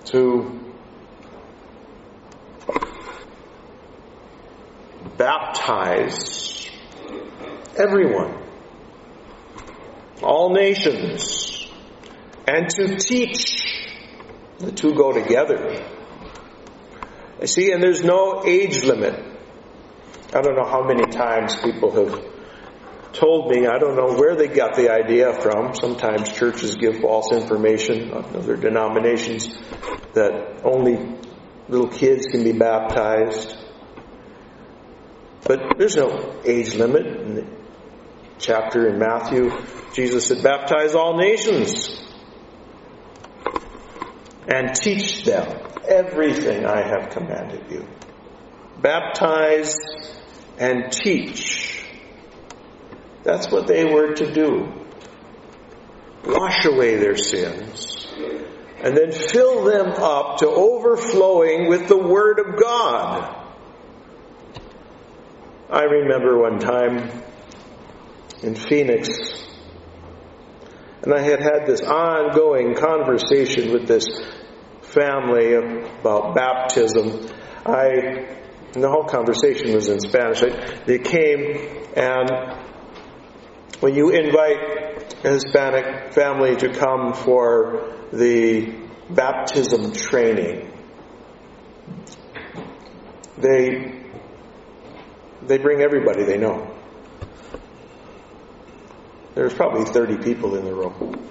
to 0.06 0.60
baptize 5.15 6.67
everyone, 7.78 8.41
all 10.24 10.52
nations, 10.52 11.70
and 12.47 12.68
to 12.68 12.95
teach. 12.95 13.86
The 14.58 14.72
two 14.72 14.95
go 14.95 15.12
together. 15.12 15.86
I 17.39 17.45
see, 17.45 17.72
and 17.74 17.84
there's 17.84 18.03
no 18.03 18.43
age 18.43 18.84
limit. 18.84 19.24
I 20.34 20.41
don't 20.41 20.55
know 20.55 20.68
how 20.68 20.84
many 20.84 21.05
times 21.05 21.55
people 21.62 21.91
have 21.91 22.30
told 23.14 23.51
me, 23.51 23.68
I 23.68 23.78
don't 23.78 23.95
know 23.95 24.14
where 24.18 24.36
they 24.36 24.47
got 24.47 24.76
the 24.76 24.91
idea 24.91 25.34
from. 25.41 25.76
Sometimes 25.76 26.32
churches 26.32 26.76
give 26.76 26.99
false 26.99 27.32
information 27.32 28.14
other 28.14 28.55
denominations 28.55 29.47
that 30.14 30.62
only 30.64 31.18
little 31.68 31.88
kids 31.89 32.28
can 32.28 32.43
be 32.43 32.51
baptized. 32.51 33.55
But 35.43 35.78
there's 35.78 35.95
no 35.95 36.39
age 36.45 36.76
limit. 36.76 37.05
In 37.05 37.36
the 37.36 37.45
chapter 38.38 38.88
in 38.88 38.99
Matthew, 38.99 39.51
Jesus 39.93 40.28
said, 40.28 40.43
baptize 40.43 40.95
all 40.95 41.18
nations 41.18 42.01
and 44.47 44.76
teach 44.76 45.24
them 45.24 45.57
everything 45.88 46.66
I 46.66 46.88
have 46.88 47.09
commanded 47.12 47.70
you. 47.70 47.88
Baptize 48.82 49.76
and 50.57 50.91
teach. 50.91 51.80
That's 53.24 53.51
what 53.51 53.67
they 53.67 53.86
were 53.86 54.13
to 54.13 54.34
do. 54.34 54.74
Wash 56.26 56.65
away 56.65 56.97
their 56.97 57.17
sins 57.17 58.07
and 58.82 58.97
then 58.97 59.11
fill 59.11 59.63
them 59.63 59.91
up 59.91 60.38
to 60.38 60.47
overflowing 60.47 61.67
with 61.69 61.88
the 61.88 61.97
Word 61.97 62.39
of 62.39 62.59
God. 62.59 63.38
I 65.69 65.84
remember 65.84 66.39
one 66.39 66.59
time 66.59 67.11
in 68.41 68.55
Phoenix, 68.55 69.09
And 71.03 71.13
I 71.13 71.22
had 71.22 71.39
had 71.39 71.65
this 71.65 71.82
ongoing 71.82 72.76
conversation 72.76 73.72
with 73.72 73.88
this 73.88 74.05
family 74.82 75.53
about 75.53 76.36
baptism. 76.36 77.28
I, 77.65 78.38
the 78.74 78.89
whole 78.89 79.05
conversation 79.05 79.74
was 79.74 79.89
in 79.89 79.99
Spanish. 79.99 80.43
I, 80.43 80.49
they 80.86 80.99
came 80.99 81.88
and 81.95 82.30
when 83.82 83.95
you 83.95 84.11
invite 84.11 85.15
a 85.25 85.29
Hispanic 85.29 86.13
family 86.13 86.55
to 86.55 86.71
come 86.71 87.13
for 87.13 87.93
the 88.13 88.75
baptism 89.09 89.91
training, 89.91 90.71
they 93.39 94.03
they 95.47 95.57
bring 95.57 95.82
everybody 95.82 96.23
they 96.23 96.38
know. 96.38 96.71
There's 99.34 99.53
probably 99.53 99.86
30 99.86 100.17
people 100.17 100.55
in 100.55 100.65
the 100.65 100.75
room. 100.75 101.29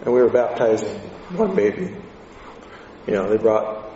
And 0.00 0.14
we 0.14 0.22
were 0.22 0.30
baptizing 0.30 0.98
one 1.36 1.54
baby. 1.54 1.94
You 3.06 3.12
know, 3.12 3.28
they 3.28 3.36
brought 3.36 3.90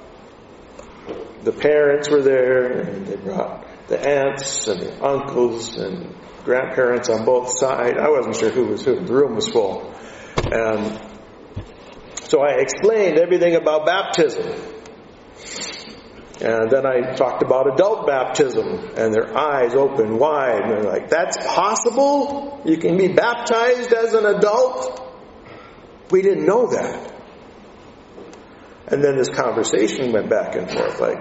the 1.42 1.52
parents 1.52 2.10
were 2.10 2.22
there, 2.22 2.80
and 2.80 3.06
they 3.06 3.16
brought 3.16 3.66
the 3.88 3.98
aunts 3.98 4.68
and 4.68 4.80
the 4.80 5.04
uncles 5.04 5.78
and 5.78 6.14
grandparents 6.46 7.10
on 7.10 7.26
both 7.26 7.58
sides. 7.58 7.98
I 8.00 8.08
wasn't 8.08 8.36
sure 8.36 8.50
who 8.50 8.66
was 8.68 8.82
who. 8.82 9.04
The 9.04 9.12
room 9.12 9.34
was 9.34 9.48
full. 9.48 9.92
And 10.50 10.98
so 12.22 12.40
I 12.40 12.60
explained 12.60 13.18
everything 13.18 13.56
about 13.56 13.84
baptism. 13.84 14.46
And 16.40 16.70
then 16.70 16.86
I 16.86 17.14
talked 17.14 17.42
about 17.42 17.72
adult 17.72 18.06
baptism, 18.06 18.66
and 18.96 19.12
their 19.12 19.36
eyes 19.36 19.74
opened 19.74 20.18
wide, 20.18 20.62
and 20.62 20.70
they're 20.70 20.92
like, 20.92 21.08
That's 21.08 21.36
possible? 21.38 22.60
You 22.64 22.76
can 22.76 22.96
be 22.96 23.08
baptized 23.08 23.92
as 23.92 24.14
an 24.14 24.26
adult? 24.26 25.02
We 26.10 26.22
didn't 26.22 26.46
know 26.46 26.68
that. 26.68 27.12
And 28.88 29.02
then 29.02 29.16
this 29.16 29.30
conversation 29.30 30.12
went 30.12 30.30
back 30.30 30.54
and 30.54 30.70
forth 30.70 31.00
like 31.00 31.18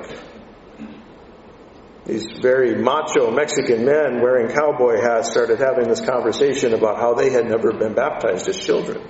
these 2.05 2.27
very 2.39 2.75
macho 2.75 3.31
Mexican 3.31 3.83
men 3.83 4.21
wearing 4.21 4.53
cowboy 4.53 5.01
hats 5.01 5.31
started 5.31 5.59
having 5.59 5.87
this 5.87 6.01
conversation 6.01 6.73
about 6.73 6.97
how 6.97 7.15
they 7.15 7.31
had 7.31 7.45
never 7.45 7.73
been 7.73 7.95
baptized 7.95 8.47
as 8.47 8.63
children. 8.63 9.01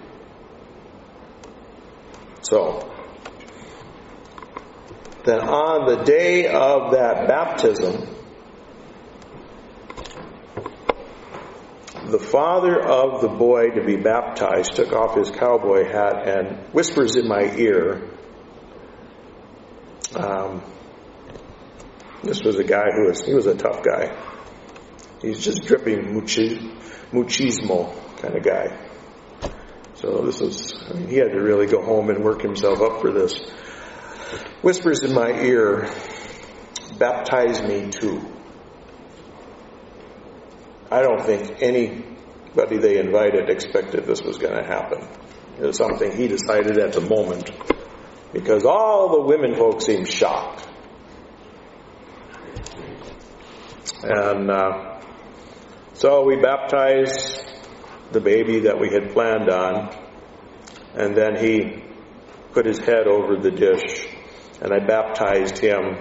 So, 2.41 2.93
then 5.25 5.39
on 5.39 5.97
the 5.97 6.03
day 6.03 6.47
of 6.47 6.91
that 6.91 7.27
baptism, 7.27 8.07
the 12.11 12.19
father 12.19 12.79
of 12.79 13.21
the 13.21 13.27
boy 13.27 13.71
to 13.71 13.83
be 13.83 13.97
baptized 13.97 14.75
took 14.75 14.93
off 14.93 15.17
his 15.17 15.31
cowboy 15.31 15.85
hat 15.85 16.27
and 16.27 16.57
whispers 16.73 17.15
in 17.15 17.27
my 17.27 17.53
ear. 17.57 18.09
Um, 20.15 20.61
this 22.23 22.41
was 22.43 22.57
a 22.57 22.63
guy 22.63 22.91
who 22.91 23.07
was, 23.07 23.23
he 23.23 23.33
was 23.33 23.45
a 23.45 23.55
tough 23.55 23.83
guy. 23.83 24.15
He's 25.21 25.43
just 25.43 25.65
dripping 25.65 26.13
machismo 27.11 28.21
kind 28.21 28.35
of 28.35 28.43
guy. 28.43 28.89
So 29.95 30.21
this 30.25 30.41
was, 30.41 30.73
I 30.89 30.93
mean, 30.93 31.07
he 31.07 31.15
had 31.15 31.31
to 31.31 31.41
really 31.41 31.67
go 31.67 31.81
home 31.81 32.09
and 32.09 32.23
work 32.23 32.41
himself 32.41 32.81
up 32.81 33.01
for 33.01 33.11
this 33.11 33.33
whispers 34.61 35.03
in 35.03 35.13
my 35.13 35.31
ear, 35.41 35.89
baptize 36.97 37.61
me 37.61 37.89
too. 37.89 38.21
I 40.91 41.01
don't 41.01 41.23
think 41.23 41.61
anybody 41.61 42.77
they 42.77 42.97
invited 42.99 43.49
expected 43.49 44.05
this 44.05 44.21
was 44.21 44.37
going 44.37 44.55
to 44.55 44.63
happen. 44.63 45.07
It 45.59 45.65
was 45.65 45.77
something 45.77 46.15
he 46.15 46.27
decided 46.27 46.77
at 46.77 46.93
the 46.93 47.01
moment 47.01 47.49
because 48.33 48.65
all 48.65 49.09
the 49.09 49.21
women 49.21 49.55
folks 49.55 49.85
seemed 49.85 50.07
shocked. 50.07 50.67
And 54.07 54.49
uh, 54.49 55.01
so 55.93 56.23
we 56.23 56.35
baptized 56.37 57.43
the 58.11 58.21
baby 58.21 58.61
that 58.61 58.79
we 58.79 58.89
had 58.89 59.11
planned 59.13 59.49
on, 59.49 59.95
and 60.95 61.15
then 61.15 61.35
he 61.35 61.83
put 62.53 62.65
his 62.65 62.79
head 62.79 63.07
over 63.07 63.35
the 63.37 63.51
dish 63.51 64.07
and 64.61 64.73
I 64.73 64.79
baptized 64.79 65.57
him, 65.57 65.97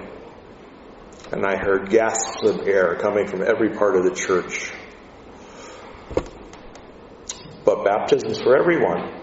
and 1.33 1.45
I 1.45 1.57
heard 1.57 1.91
gasps 1.91 2.43
of 2.45 2.67
air 2.67 2.97
coming 2.97 3.27
from 3.27 3.43
every 3.43 3.71
part 3.71 3.97
of 3.97 4.05
the 4.05 4.15
church. 4.15 4.73
But 7.65 7.85
baptism's 7.85 8.41
for 8.41 8.57
everyone. 8.57 9.21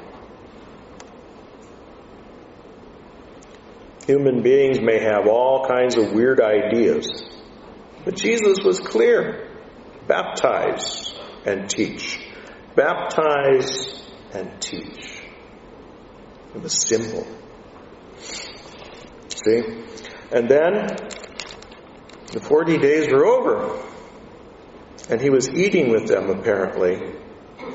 Human 4.08 4.42
beings 4.42 4.82
may 4.82 5.00
have 5.00 5.28
all 5.28 5.68
kinds 5.68 5.96
of 5.96 6.12
weird 6.12 6.42
ideas, 6.42 7.08
but 8.06 8.16
Jesus 8.16 8.58
was 8.64 8.80
clear. 8.80 9.48
Baptize 10.08 11.14
and 11.46 11.70
teach. 11.70 12.20
Baptize 12.76 14.02
and 14.34 14.62
teach. 14.62 15.22
It 16.56 16.62
was 16.62 16.88
simple. 16.88 17.26
See? 18.20 19.62
And 20.32 20.50
then 20.50 20.88
the 22.32 22.42
40 22.42 22.78
days 22.78 23.08
were 23.12 23.26
over. 23.26 23.88
And 25.10 25.20
he 25.20 25.30
was 25.30 25.50
eating 25.50 25.92
with 25.92 26.08
them, 26.08 26.30
apparently, 26.30 26.96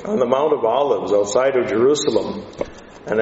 on 0.05 0.19
the 0.19 0.27
Mount 0.27 0.53
of 0.53 0.65
Olives 0.65 1.13
outside 1.13 1.57
of 1.57 1.69
Jerusalem. 1.69 2.47
And 3.07 3.21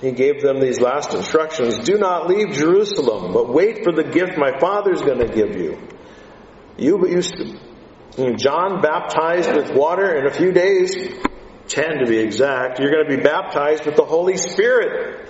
he 0.00 0.12
gave 0.12 0.42
them 0.42 0.60
these 0.60 0.80
last 0.80 1.14
instructions 1.14 1.78
Do 1.78 1.98
not 1.98 2.28
leave 2.28 2.52
Jerusalem, 2.52 3.32
but 3.32 3.52
wait 3.52 3.84
for 3.84 3.92
the 3.92 4.04
gift 4.04 4.32
my 4.36 4.58
Father's 4.58 5.02
going 5.02 5.18
to 5.18 5.32
give 5.32 5.56
you. 5.56 5.78
You 6.80 6.96
to, 8.16 8.36
John 8.38 8.80
baptized 8.80 9.54
with 9.54 9.70
water 9.70 10.16
in 10.16 10.26
a 10.26 10.30
few 10.30 10.50
days, 10.50 10.96
10 11.68 11.98
to 11.98 12.06
be 12.06 12.18
exact, 12.18 12.80
you're 12.80 12.90
going 12.90 13.06
to 13.06 13.16
be 13.16 13.22
baptized 13.22 13.84
with 13.84 13.96
the 13.96 14.04
Holy 14.04 14.38
Spirit. 14.38 15.28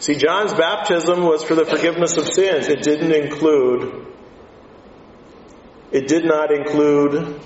See, 0.00 0.16
John's 0.16 0.52
baptism 0.52 1.22
was 1.22 1.42
for 1.42 1.54
the 1.54 1.64
forgiveness 1.64 2.18
of 2.18 2.26
sins. 2.26 2.68
It 2.68 2.82
didn't 2.82 3.12
include, 3.12 4.06
it 5.90 6.06
did 6.06 6.26
not 6.26 6.52
include 6.52 7.40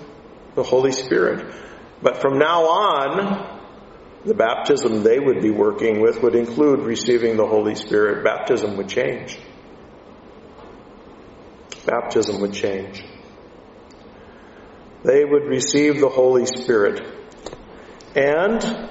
the 0.57 0.65
Holy 0.65 0.91
Spirit. 0.91 1.55
But 2.03 2.21
from 2.21 2.39
now 2.39 2.63
on, 2.65 3.61
the 4.25 4.35
baptism 4.35 5.05
they 5.05 5.21
would 5.21 5.41
be 5.41 5.51
working 5.51 6.01
with 6.01 6.21
would 6.25 6.35
include 6.35 6.81
receiving 6.81 7.37
the 7.37 7.47
Holy 7.47 7.77
Spirit. 7.77 8.25
Baptism 8.25 8.77
would 8.77 8.89
change. 8.89 9.39
Baptism 11.89 12.41
would 12.43 12.53
change. 12.53 13.03
They 15.05 15.25
would 15.25 15.45
receive 15.45 16.01
the 16.01 16.11
Holy 16.11 16.45
Spirit. 16.45 17.01
And 18.15 18.91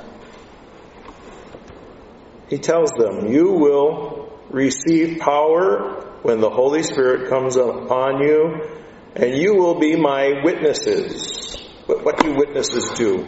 he 2.49 2.57
tells 2.57 2.89
them, 2.91 3.27
You 3.27 3.51
will 3.51 4.39
receive 4.49 5.19
power 5.19 6.17
when 6.23 6.39
the 6.39 6.49
Holy 6.49 6.81
Spirit 6.81 7.29
comes 7.29 7.55
upon 7.55 8.21
you, 8.21 8.67
and 9.15 9.35
you 9.35 9.55
will 9.55 9.79
be 9.79 9.95
my 9.95 10.41
witnesses. 10.43 11.55
But 11.85 12.03
what 12.03 12.17
do 12.17 12.33
witnesses 12.35 12.93
do? 12.95 13.27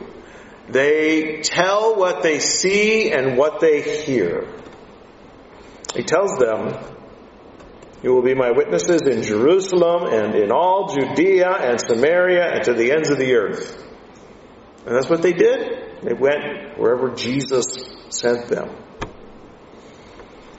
They 0.67 1.41
tell 1.43 1.95
what 1.95 2.23
they 2.23 2.39
see 2.39 3.11
and 3.11 3.37
what 3.37 3.59
they 3.59 3.81
hear. 4.03 4.47
He 5.95 6.03
tells 6.03 6.37
them, 6.39 6.98
You 8.01 8.13
will 8.13 8.21
be 8.21 8.33
my 8.33 8.51
witnesses 8.51 9.01
in 9.01 9.23
Jerusalem 9.23 10.13
and 10.13 10.35
in 10.35 10.51
all 10.51 10.95
Judea 10.95 11.49
and 11.49 11.79
Samaria 11.79 12.55
and 12.55 12.63
to 12.63 12.73
the 12.73 12.91
ends 12.91 13.09
of 13.09 13.17
the 13.17 13.33
earth. 13.33 13.85
And 14.85 14.95
that's 14.95 15.09
what 15.09 15.21
they 15.21 15.33
did. 15.33 16.01
They 16.01 16.13
went 16.13 16.79
wherever 16.79 17.13
Jesus 17.13 17.65
sent 18.09 18.47
them 18.47 18.69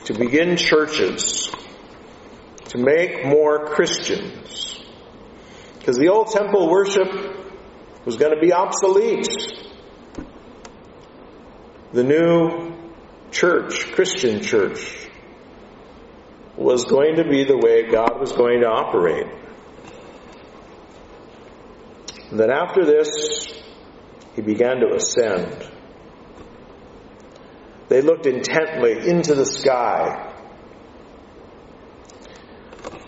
to 0.05 0.19
begin 0.19 0.57
churches, 0.57 1.51
to 2.67 2.79
make 2.79 3.25
more 3.25 3.67
Christians. 3.67 4.83
Because 5.79 5.97
the 5.97 6.09
old 6.09 6.29
temple 6.29 6.69
worship 6.71 7.09
was 8.05 8.17
going 8.17 8.35
to 8.35 8.41
be 8.41 8.53
obsolete. 8.53 9.29
The 11.93 12.05
new 12.05 12.75
church, 13.31 13.93
Christian 13.93 14.43
church, 14.43 15.10
was 16.61 16.85
going 16.85 17.17
to 17.17 17.25
be 17.25 17.45
the 17.45 17.57
way 17.57 17.91
God 17.91 18.21
was 18.21 18.33
going 18.33 18.61
to 18.61 18.67
operate. 18.69 19.27
And 22.31 22.39
then 22.39 22.51
after 22.51 22.85
this, 22.85 23.09
he 24.37 24.43
began 24.43 24.81
to 24.81 24.95
ascend. 24.95 25.69
They 27.89 28.03
looked 28.03 28.27
intently 28.27 29.09
into 29.09 29.35
the 29.35 29.47
sky 29.47 30.33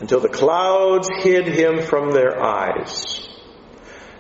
until 0.01 0.21
the 0.21 0.31
clouds 0.31 1.09
hid 1.19 1.47
him 1.47 1.83
from 1.83 2.11
their 2.11 2.43
eyes. 2.43 3.29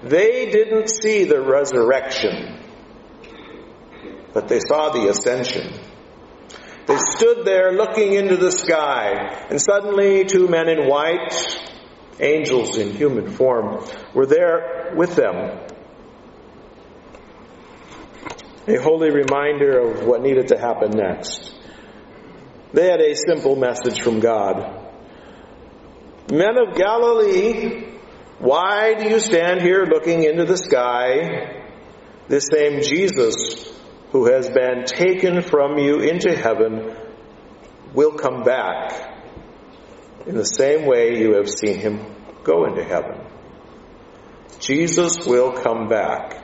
They 0.04 0.50
didn't 0.50 0.88
see 0.88 1.24
the 1.24 1.40
resurrection, 1.40 2.60
but 4.32 4.46
they 4.46 4.60
saw 4.60 4.90
the 4.90 5.08
ascension. 5.08 5.81
Stood 7.22 7.44
there 7.44 7.70
looking 7.70 8.14
into 8.14 8.36
the 8.36 8.50
sky, 8.50 9.46
and 9.48 9.62
suddenly 9.62 10.24
two 10.24 10.48
men 10.48 10.68
in 10.68 10.88
white, 10.88 11.32
angels 12.18 12.78
in 12.78 12.90
human 12.96 13.30
form, 13.30 13.86
were 14.12 14.26
there 14.26 14.92
with 14.96 15.14
them. 15.14 15.60
A 18.66 18.74
holy 18.74 19.10
reminder 19.10 19.78
of 19.78 20.04
what 20.04 20.20
needed 20.20 20.48
to 20.48 20.58
happen 20.58 20.90
next. 20.96 21.54
They 22.72 22.90
had 22.90 23.00
a 23.00 23.14
simple 23.14 23.54
message 23.54 24.02
from 24.02 24.18
God. 24.18 24.84
Men 26.28 26.58
of 26.58 26.74
Galilee, 26.74 27.84
why 28.40 28.94
do 28.94 29.08
you 29.08 29.20
stand 29.20 29.62
here 29.62 29.84
looking 29.84 30.24
into 30.24 30.44
the 30.44 30.56
sky? 30.56 31.62
This 32.26 32.48
same 32.52 32.82
Jesus 32.82 33.72
who 34.10 34.26
has 34.26 34.50
been 34.50 34.86
taken 34.86 35.40
from 35.40 35.78
you 35.78 36.00
into 36.00 36.36
heaven 36.36 36.96
will 37.94 38.12
come 38.12 38.44
back 38.44 39.18
in 40.26 40.36
the 40.36 40.44
same 40.44 40.86
way 40.86 41.18
you 41.18 41.34
have 41.34 41.48
seen 41.48 41.78
him 41.78 42.04
go 42.44 42.64
into 42.66 42.84
heaven. 42.84 43.18
Jesus 44.60 45.26
will 45.26 45.52
come 45.52 45.88
back. 45.88 46.38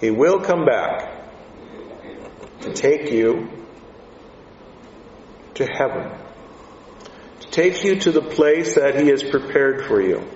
He 0.00 0.10
will 0.10 0.40
come 0.40 0.64
back 0.64 1.20
to 2.62 2.72
take 2.72 3.10
you 3.12 3.48
to 5.54 5.66
heaven, 5.66 6.10
to 7.40 7.50
take 7.50 7.84
you 7.84 8.00
to 8.00 8.10
the 8.10 8.22
place 8.22 8.74
that 8.74 8.98
He 9.00 9.08
has 9.08 9.22
prepared 9.22 9.86
for 9.86 10.00
you. 10.00 10.26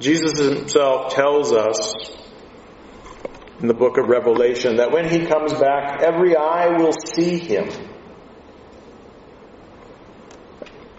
Jesus 0.00 0.38
Himself 0.38 1.14
tells 1.14 1.52
us 1.52 1.94
in 3.60 3.68
the 3.68 3.74
book 3.74 3.98
of 3.98 4.08
Revelation 4.08 4.76
that 4.76 4.90
when 4.90 5.08
He 5.08 5.26
comes 5.26 5.52
back, 5.52 6.02
every 6.02 6.36
eye 6.36 6.76
will 6.76 6.92
see 6.92 7.38
Him. 7.38 7.68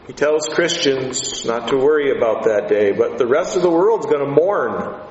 He 0.08 0.14
tells 0.14 0.47
Christians 0.47 1.45
not 1.45 1.70
to 1.70 1.78
worry 1.78 2.16
about 2.16 2.43
that 2.43 2.68
day, 2.70 2.91
but 2.91 3.18
the 3.18 3.26
rest 3.26 3.56
of 3.56 3.64
the 3.64 3.72
world's 3.72 4.06
going 4.06 4.24
to 4.24 4.32
mourn 4.32 5.01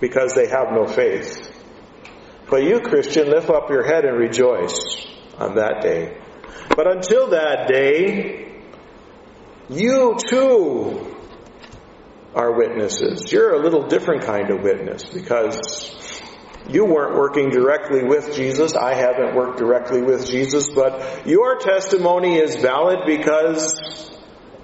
because 0.00 0.34
they 0.34 0.48
have 0.48 0.72
no 0.72 0.86
faith. 0.86 1.50
But 2.48 2.64
you, 2.64 2.80
Christian, 2.80 3.30
lift 3.30 3.50
up 3.50 3.70
your 3.70 3.84
head 3.84 4.04
and 4.04 4.18
rejoice 4.18 5.06
on 5.38 5.56
that 5.56 5.82
day. 5.82 6.16
But 6.74 6.86
until 6.86 7.30
that 7.30 7.68
day, 7.68 8.62
you 9.68 10.16
too 10.18 11.16
are 12.34 12.52
witnesses. 12.56 13.30
You're 13.30 13.54
a 13.54 13.62
little 13.62 13.88
different 13.88 14.24
kind 14.24 14.50
of 14.50 14.62
witness 14.62 15.04
because 15.04 15.60
you 16.68 16.84
weren't 16.84 17.16
working 17.16 17.50
directly 17.50 18.04
with 18.04 18.34
Jesus. 18.34 18.74
I 18.74 18.94
haven't 18.94 19.34
worked 19.34 19.58
directly 19.58 20.02
with 20.02 20.26
Jesus, 20.26 20.68
but 20.68 21.26
your 21.26 21.58
testimony 21.58 22.36
is 22.36 22.56
valid 22.56 23.00
because 23.06 24.10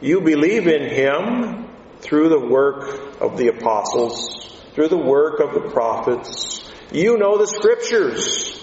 you 0.01 0.21
believe 0.21 0.67
in 0.67 0.89
Him 0.89 1.69
through 2.01 2.29
the 2.29 2.41
work 2.41 3.21
of 3.21 3.37
the 3.37 3.49
apostles, 3.49 4.63
through 4.75 4.89
the 4.89 4.99
work 4.99 5.41
of 5.41 5.55
the 5.55 5.71
prophets. 5.71 6.71
You 6.93 7.19
know 7.19 7.37
the 7.37 7.47
scriptures. 7.47 8.55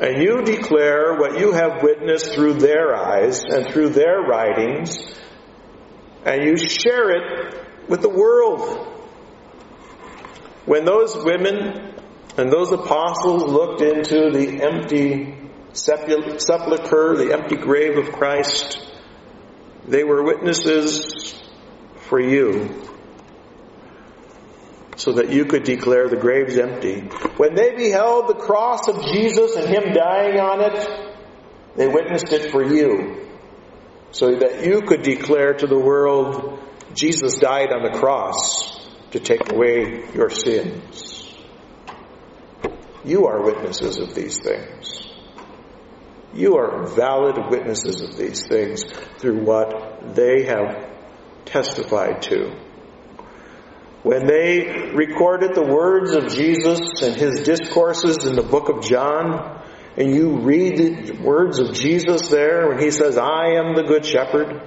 And 0.00 0.22
you 0.22 0.42
declare 0.42 1.14
what 1.14 1.40
you 1.40 1.52
have 1.52 1.82
witnessed 1.82 2.34
through 2.34 2.54
their 2.54 2.94
eyes 2.94 3.42
and 3.42 3.72
through 3.72 3.88
their 3.88 4.20
writings, 4.20 4.96
and 6.24 6.44
you 6.44 6.56
share 6.56 7.10
it 7.10 7.88
with 7.88 8.02
the 8.02 8.08
world. 8.08 8.97
When 10.68 10.84
those 10.84 11.16
women 11.16 11.94
and 12.36 12.52
those 12.52 12.70
apostles 12.72 13.42
looked 13.44 13.80
into 13.80 14.30
the 14.30 14.62
empty 14.62 15.34
sepulchre, 15.72 17.16
the 17.16 17.30
empty 17.32 17.56
grave 17.56 17.96
of 17.96 18.12
Christ, 18.12 18.86
they 19.86 20.04
were 20.04 20.22
witnesses 20.22 21.40
for 22.10 22.20
you 22.20 22.86
so 24.96 25.12
that 25.12 25.30
you 25.30 25.46
could 25.46 25.62
declare 25.62 26.06
the 26.10 26.16
graves 26.16 26.58
empty. 26.58 27.00
When 27.38 27.54
they 27.54 27.74
beheld 27.74 28.28
the 28.28 28.34
cross 28.34 28.88
of 28.88 29.02
Jesus 29.04 29.56
and 29.56 29.68
Him 29.70 29.94
dying 29.94 30.38
on 30.38 30.60
it, 30.60 31.16
they 31.76 31.88
witnessed 31.88 32.30
it 32.30 32.50
for 32.52 32.62
you, 32.62 33.26
so 34.10 34.36
that 34.40 34.66
you 34.66 34.82
could 34.82 35.00
declare 35.00 35.54
to 35.54 35.66
the 35.66 35.78
world, 35.78 36.58
Jesus 36.92 37.38
died 37.38 37.72
on 37.72 37.90
the 37.90 37.98
cross 37.98 38.77
to 39.12 39.20
take 39.20 39.50
away 39.50 40.08
your 40.14 40.30
sins. 40.30 41.34
You 43.04 43.26
are 43.26 43.42
witnesses 43.42 43.98
of 43.98 44.14
these 44.14 44.38
things. 44.38 45.08
You 46.34 46.56
are 46.56 46.86
valid 46.86 47.50
witnesses 47.50 48.02
of 48.02 48.16
these 48.16 48.46
things 48.46 48.84
through 49.18 49.44
what 49.44 50.14
they 50.14 50.44
have 50.44 50.90
testified 51.46 52.22
to. 52.22 52.54
When 54.02 54.26
they 54.26 54.92
recorded 54.94 55.54
the 55.54 55.64
words 55.64 56.14
of 56.14 56.28
Jesus 56.28 57.02
and 57.02 57.14
his 57.16 57.42
discourses 57.42 58.24
in 58.26 58.36
the 58.36 58.42
book 58.42 58.68
of 58.68 58.84
John, 58.84 59.62
and 59.96 60.14
you 60.14 60.38
read 60.38 60.76
the 60.76 61.12
words 61.22 61.58
of 61.58 61.74
Jesus 61.74 62.28
there 62.28 62.68
when 62.68 62.78
he 62.78 62.90
says, 62.90 63.18
I 63.18 63.54
am 63.54 63.74
the 63.74 63.82
good 63.82 64.06
shepherd, 64.06 64.62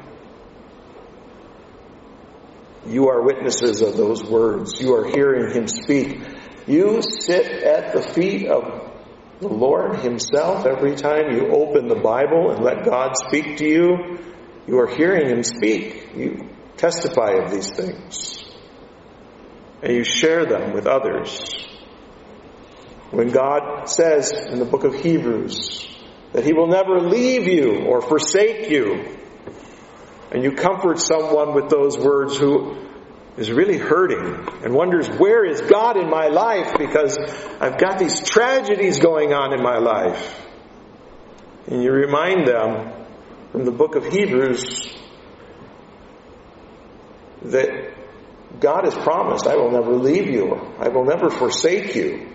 you 2.87 3.09
are 3.09 3.23
witnesses 3.23 3.81
of 3.81 3.95
those 3.97 4.23
words. 4.23 4.79
You 4.79 4.95
are 4.95 5.05
hearing 5.05 5.53
him 5.53 5.67
speak. 5.67 6.19
You 6.67 7.01
sit 7.01 7.45
at 7.45 7.93
the 7.93 8.01
feet 8.01 8.47
of 8.47 8.91
the 9.39 9.47
Lord 9.47 9.99
himself 9.99 10.65
every 10.65 10.95
time 10.95 11.35
you 11.35 11.47
open 11.49 11.87
the 11.87 11.95
Bible 11.95 12.51
and 12.51 12.63
let 12.63 12.85
God 12.85 13.13
speak 13.27 13.57
to 13.57 13.67
you. 13.67 14.19
You 14.67 14.79
are 14.79 14.87
hearing 14.87 15.27
him 15.27 15.43
speak. 15.43 16.15
You 16.15 16.49
testify 16.77 17.31
of 17.33 17.51
these 17.51 17.71
things 17.71 18.41
and 19.81 19.93
you 19.93 20.03
share 20.03 20.45
them 20.45 20.73
with 20.73 20.85
others. 20.87 21.41
When 23.09 23.29
God 23.29 23.89
says 23.89 24.31
in 24.31 24.59
the 24.59 24.65
book 24.65 24.83
of 24.83 24.95
Hebrews 24.95 25.87
that 26.33 26.45
He 26.45 26.53
will 26.53 26.67
never 26.67 26.99
leave 27.01 27.47
you 27.47 27.85
or 27.85 28.01
forsake 28.01 28.69
you, 28.69 29.17
and 30.31 30.43
you 30.43 30.53
comfort 30.53 30.99
someone 30.99 31.53
with 31.53 31.69
those 31.69 31.97
words 31.97 32.37
who 32.37 32.77
is 33.37 33.51
really 33.51 33.77
hurting 33.77 34.47
and 34.63 34.73
wonders, 34.73 35.07
where 35.07 35.45
is 35.45 35.61
God 35.61 35.97
in 35.97 36.09
my 36.09 36.27
life? 36.27 36.77
Because 36.77 37.17
I've 37.59 37.77
got 37.77 37.99
these 37.99 38.21
tragedies 38.21 38.99
going 38.99 39.33
on 39.33 39.53
in 39.53 39.61
my 39.61 39.77
life. 39.77 40.39
And 41.67 41.83
you 41.83 41.91
remind 41.91 42.47
them 42.47 42.93
from 43.51 43.65
the 43.65 43.71
book 43.71 43.95
of 43.95 44.05
Hebrews 44.05 44.93
that 47.43 47.93
God 48.59 48.85
has 48.85 48.93
promised, 48.93 49.47
I 49.47 49.55
will 49.55 49.71
never 49.71 49.95
leave 49.95 50.27
you, 50.27 50.55
I 50.79 50.89
will 50.89 51.05
never 51.05 51.29
forsake 51.29 51.95
you. 51.95 52.27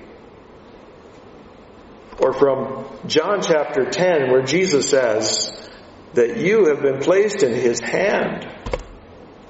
Or 2.18 2.32
from 2.32 2.86
John 3.06 3.42
chapter 3.42 3.84
10, 3.84 4.30
where 4.30 4.42
Jesus 4.42 4.90
says 4.90 5.55
that 6.16 6.38
you 6.38 6.68
have 6.68 6.80
been 6.80 7.00
placed 7.00 7.42
in 7.42 7.52
his 7.52 7.78
hand, 7.80 8.46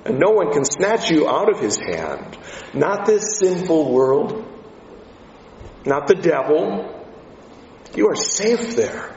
and 0.05 0.19
no 0.19 0.33
one 0.33 0.53
can 0.53 0.65
snatch 0.65 1.11
you 1.11 1.29
out 1.29 1.49
of 1.49 1.61
his 1.61 1.79
hand. 1.79 2.37
Not 2.75 3.07
this 3.07 3.39
sinful 3.39 3.93
world, 3.93 4.45
not 5.85 6.09
the 6.09 6.17
devil. 6.17 6.93
You 7.95 8.09
are 8.09 8.17
safe 8.17 8.75
there. 8.75 9.15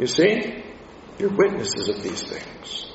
You 0.00 0.08
see? 0.08 0.64
You're 1.18 1.30
witnesses 1.30 1.88
of 1.88 2.02
these 2.02 2.22
things. 2.22 2.90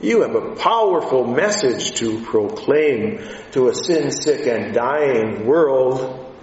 You 0.00 0.22
have 0.22 0.34
a 0.34 0.56
powerful 0.56 1.26
message 1.26 1.92
to 2.00 2.24
proclaim 2.24 3.20
to 3.52 3.68
a 3.68 3.74
sin 3.74 4.10
sick 4.10 4.46
and 4.46 4.72
dying 4.72 5.46
world 5.46 6.34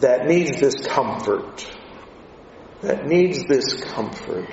that 0.00 0.26
needs 0.26 0.58
this 0.58 0.86
comfort. 0.86 1.68
That 2.82 3.06
needs 3.06 3.44
this 3.44 3.82
comfort. 3.82 4.48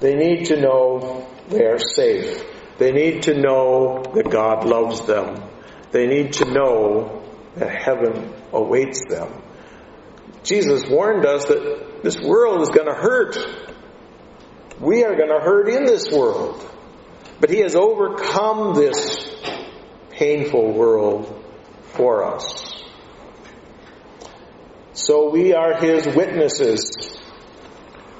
They 0.00 0.14
need 0.14 0.46
to 0.46 0.60
know 0.60 1.26
they 1.48 1.64
are 1.64 1.78
safe. 1.78 2.44
They 2.78 2.92
need 2.92 3.22
to 3.24 3.34
know 3.34 4.02
that 4.14 4.30
God 4.30 4.64
loves 4.64 5.06
them. 5.06 5.42
They 5.90 6.06
need 6.06 6.34
to 6.34 6.44
know 6.44 7.24
that 7.56 7.70
heaven 7.70 8.32
awaits 8.52 9.02
them. 9.08 9.42
Jesus 10.44 10.88
warned 10.88 11.26
us 11.26 11.46
that 11.46 12.02
this 12.02 12.20
world 12.20 12.62
is 12.62 12.68
going 12.68 12.86
to 12.86 12.94
hurt 12.94 13.36
we 14.80 15.04
are 15.04 15.16
going 15.16 15.28
to 15.28 15.40
hurt 15.40 15.68
in 15.68 15.84
this 15.84 16.10
world. 16.10 16.64
But 17.40 17.50
He 17.50 17.60
has 17.60 17.74
overcome 17.74 18.74
this 18.74 19.16
painful 20.10 20.72
world 20.72 21.44
for 21.94 22.24
us. 22.24 22.67
So 25.08 25.30
we 25.30 25.54
are 25.54 25.80
His 25.80 26.06
witnesses. 26.06 27.18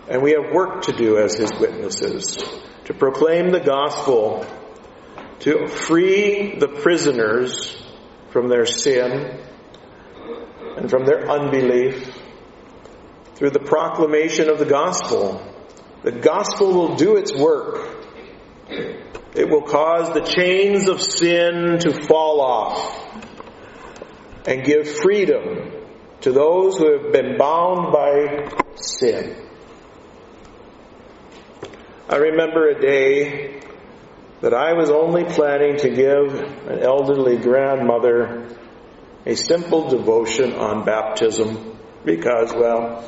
And 0.09 0.23
we 0.23 0.31
have 0.31 0.55
work 0.55 0.85
to 0.85 0.93
do 0.93 1.19
as 1.19 1.37
his 1.37 1.53
witnesses 1.61 2.39
to 2.87 2.95
proclaim 2.95 3.51
the 3.51 3.61
gospel, 3.61 4.47
to 5.41 5.67
free 5.67 6.57
the 6.59 6.69
prisoners 6.69 7.77
from 8.31 8.49
their 8.49 8.65
sin 8.65 9.39
and 10.79 10.89
from 10.89 11.05
their 11.05 11.31
unbelief 11.31 12.11
through 13.35 13.51
the 13.51 13.61
proclamation 13.61 14.49
of 14.49 14.59
the 14.59 14.65
gospel. 14.65 15.43
The 16.05 16.13
gospel 16.13 16.73
will 16.73 16.97
do 16.97 17.17
its 17.17 17.37
work. 17.37 18.07
It 19.35 19.51
will 19.51 19.61
cause 19.61 20.15
the 20.15 20.23
chains 20.23 20.89
of 20.89 21.03
sin 21.03 21.81
to 21.81 22.07
fall 22.07 22.41
off 22.41 23.29
and 24.47 24.65
give 24.65 24.89
freedom 24.89 25.78
to 26.21 26.33
those 26.33 26.77
who 26.79 26.99
have 26.99 27.13
been 27.13 27.39
bound 27.39 27.93
by 27.93 28.51
sin. 28.77 29.37
I 32.09 32.17
remember 32.17 32.69
a 32.69 32.81
day 32.81 33.61
that 34.41 34.55
I 34.55 34.73
was 34.73 34.91
only 34.91 35.25
planning 35.25 35.77
to 35.79 35.91
give 35.91 36.35
an 36.69 36.81
elderly 36.81 37.37
grandmother 37.37 38.57
a 39.27 39.35
simple 39.35 39.91
devotion 39.91 40.55
on 40.55 40.85
baptism 40.85 41.79
because, 42.05 42.53
well, 42.55 43.05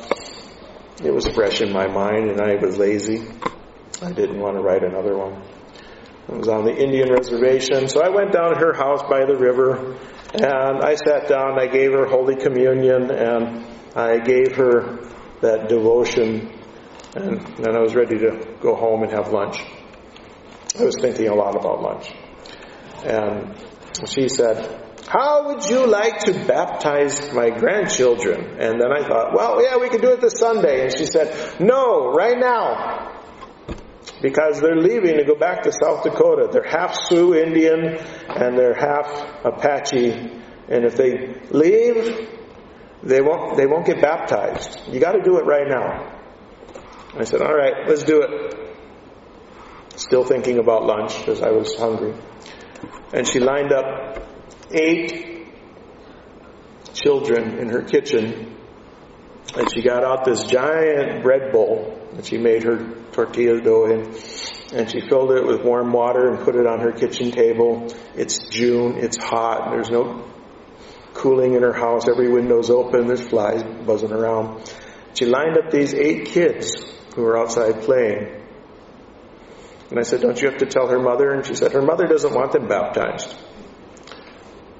it 1.03 1.11
was 1.11 1.27
fresh 1.29 1.61
in 1.61 1.71
my 1.71 1.87
mind 1.87 2.29
and 2.29 2.41
I 2.41 2.55
was 2.55 2.77
lazy. 2.77 3.27
I 4.01 4.11
didn't 4.11 4.39
want 4.39 4.57
to 4.57 4.61
write 4.61 4.83
another 4.83 5.17
one. 5.17 5.41
It 6.29 6.37
was 6.37 6.47
on 6.47 6.65
the 6.65 6.75
Indian 6.75 7.11
reservation, 7.11 7.87
so 7.87 8.01
I 8.01 8.09
went 8.09 8.31
down 8.31 8.51
to 8.51 8.59
her 8.59 8.73
house 8.73 9.01
by 9.09 9.25
the 9.25 9.35
river 9.35 9.97
and 10.33 10.83
I 10.83 10.95
sat 10.95 11.27
down, 11.27 11.59
I 11.59 11.67
gave 11.67 11.91
her 11.91 12.05
Holy 12.05 12.35
Communion 12.35 13.11
and 13.11 13.65
I 13.95 14.19
gave 14.19 14.55
her 14.55 14.99
that 15.41 15.67
devotion 15.67 16.51
and 17.15 17.45
then 17.57 17.75
I 17.75 17.79
was 17.79 17.93
ready 17.93 18.17
to 18.19 18.55
go 18.61 18.75
home 18.75 19.03
and 19.03 19.11
have 19.11 19.33
lunch. 19.33 19.61
I 20.79 20.83
was 20.83 20.95
thinking 21.01 21.27
a 21.27 21.35
lot 21.35 21.55
about 21.55 21.81
lunch. 21.81 22.09
And 23.03 23.53
she 24.07 24.29
said, 24.29 24.81
how 25.07 25.47
would 25.47 25.65
you 25.65 25.85
like 25.87 26.19
to 26.19 26.33
baptize 26.45 27.33
my 27.33 27.49
grandchildren? 27.49 28.61
And 28.61 28.79
then 28.79 28.91
I 28.93 29.05
thought, 29.05 29.33
well, 29.35 29.61
yeah, 29.61 29.75
we 29.77 29.89
could 29.89 30.01
do 30.01 30.13
it 30.13 30.21
this 30.21 30.35
Sunday. 30.37 30.83
And 30.83 30.97
she 30.97 31.05
said, 31.05 31.59
no, 31.59 32.13
right 32.13 32.37
now. 32.37 33.10
Because 34.21 34.61
they're 34.61 34.75
leaving 34.75 35.17
to 35.17 35.23
go 35.23 35.35
back 35.35 35.63
to 35.63 35.71
South 35.71 36.03
Dakota. 36.03 36.49
They're 36.51 36.63
half 36.63 36.95
Sioux 36.95 37.33
Indian 37.33 37.97
and 38.27 38.57
they're 38.57 38.75
half 38.75 39.07
Apache. 39.43 40.11
And 40.69 40.85
if 40.85 40.95
they 40.95 41.41
leave, 41.49 42.29
they 43.03 43.21
won't, 43.21 43.57
they 43.57 43.65
won't 43.65 43.85
get 43.85 44.01
baptized. 44.01 44.79
You 44.89 44.99
gotta 44.99 45.21
do 45.23 45.37
it 45.37 45.45
right 45.45 45.67
now. 45.67 46.19
I 47.15 47.23
said, 47.23 47.41
all 47.41 47.53
right, 47.53 47.87
let's 47.87 48.03
do 48.03 48.21
it. 48.21 48.69
Still 49.95 50.23
thinking 50.23 50.59
about 50.59 50.85
lunch 50.85 51.17
because 51.17 51.41
I 51.41 51.51
was 51.51 51.75
hungry. 51.75 52.13
And 53.13 53.27
she 53.27 53.39
lined 53.39 53.73
up 53.73 54.23
eight 54.71 55.47
children 56.93 57.57
in 57.57 57.69
her 57.69 57.81
kitchen 57.81 58.57
and 59.55 59.67
she 59.73 59.81
got 59.81 60.03
out 60.03 60.25
this 60.25 60.43
giant 60.43 61.23
bread 61.23 61.51
bowl 61.51 61.97
that 62.13 62.25
she 62.25 62.37
made 62.37 62.63
her 62.63 62.77
tortilla 63.11 63.61
dough 63.61 63.85
in 63.85 64.15
and 64.73 64.89
she 64.89 65.01
filled 65.01 65.31
it 65.31 65.45
with 65.45 65.61
warm 65.63 65.91
water 65.91 66.29
and 66.29 66.43
put 66.45 66.55
it 66.55 66.65
on 66.65 66.79
her 66.79 66.91
kitchen 66.91 67.31
table. 67.31 67.93
It's 68.15 68.39
June, 68.49 68.97
it's 68.97 69.17
hot, 69.17 69.71
there's 69.71 69.89
no 69.89 70.25
cooling 71.13 71.55
in 71.55 71.61
her 71.61 71.73
house, 71.73 72.07
every 72.07 72.31
window's 72.31 72.69
open, 72.69 73.07
there's 73.07 73.27
flies 73.27 73.63
buzzing 73.85 74.13
around. 74.13 74.73
She 75.13 75.25
lined 75.25 75.57
up 75.57 75.71
these 75.71 75.93
eight 75.93 76.27
kids 76.27 76.73
who 77.15 77.23
were 77.23 77.37
outside 77.37 77.81
playing. 77.81 78.41
And 79.89 79.99
I 79.99 80.03
said, 80.03 80.21
Don't 80.21 80.41
you 80.41 80.49
have 80.49 80.59
to 80.59 80.65
tell 80.65 80.87
her 80.87 80.99
mother? 80.99 81.31
And 81.31 81.45
she 81.45 81.53
said, 81.55 81.73
Her 81.73 81.81
mother 81.81 82.07
doesn't 82.07 82.33
want 82.33 82.53
them 82.53 82.69
baptized. 82.69 83.35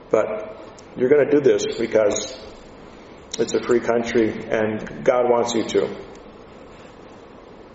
But 0.09 0.57
you're 0.95 1.09
going 1.09 1.25
to 1.25 1.31
do 1.31 1.41
this 1.41 1.65
because 1.77 2.39
it's 3.39 3.53
a 3.53 3.61
free 3.61 3.79
country 3.79 4.45
and 4.49 5.03
God 5.03 5.29
wants 5.29 5.53
you 5.55 5.63
to. 5.63 5.85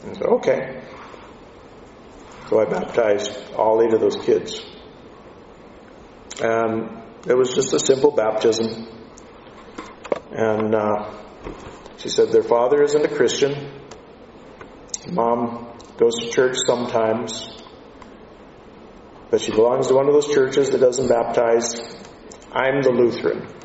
And 0.05 0.17
said, 0.17 0.27
Okay. 0.27 0.83
So 2.49 2.61
I 2.61 2.65
baptized 2.65 3.55
all 3.55 3.83
eight 3.83 3.93
of 3.93 4.01
those 4.01 4.17
kids. 4.17 4.65
And 6.41 7.03
it 7.27 7.35
was 7.35 7.55
just 7.55 7.73
a 7.73 7.81
simple 7.81 8.13
baptism. 8.13 8.87
And 10.31 10.75
uh, 10.75 11.13
she 11.99 12.09
said 12.09 12.31
their 12.31 12.43
father 12.43 12.83
isn't 12.83 13.05
a 13.05 13.09
Christian. 13.09 13.73
Mom 15.11 15.73
goes 15.97 16.17
to 16.17 16.31
church 16.31 16.57
sometimes, 16.67 17.63
but 19.31 19.41
she 19.41 19.53
belongs 19.53 19.89
to 19.89 19.95
one 19.95 20.09
of 20.09 20.15
those 20.15 20.29
churches 20.29 20.71
that 20.71 20.79
doesn't 20.79 21.09
baptize. 21.09 21.75
I'm 22.53 22.83
the 22.83 22.91
Lutheran. 22.91 23.56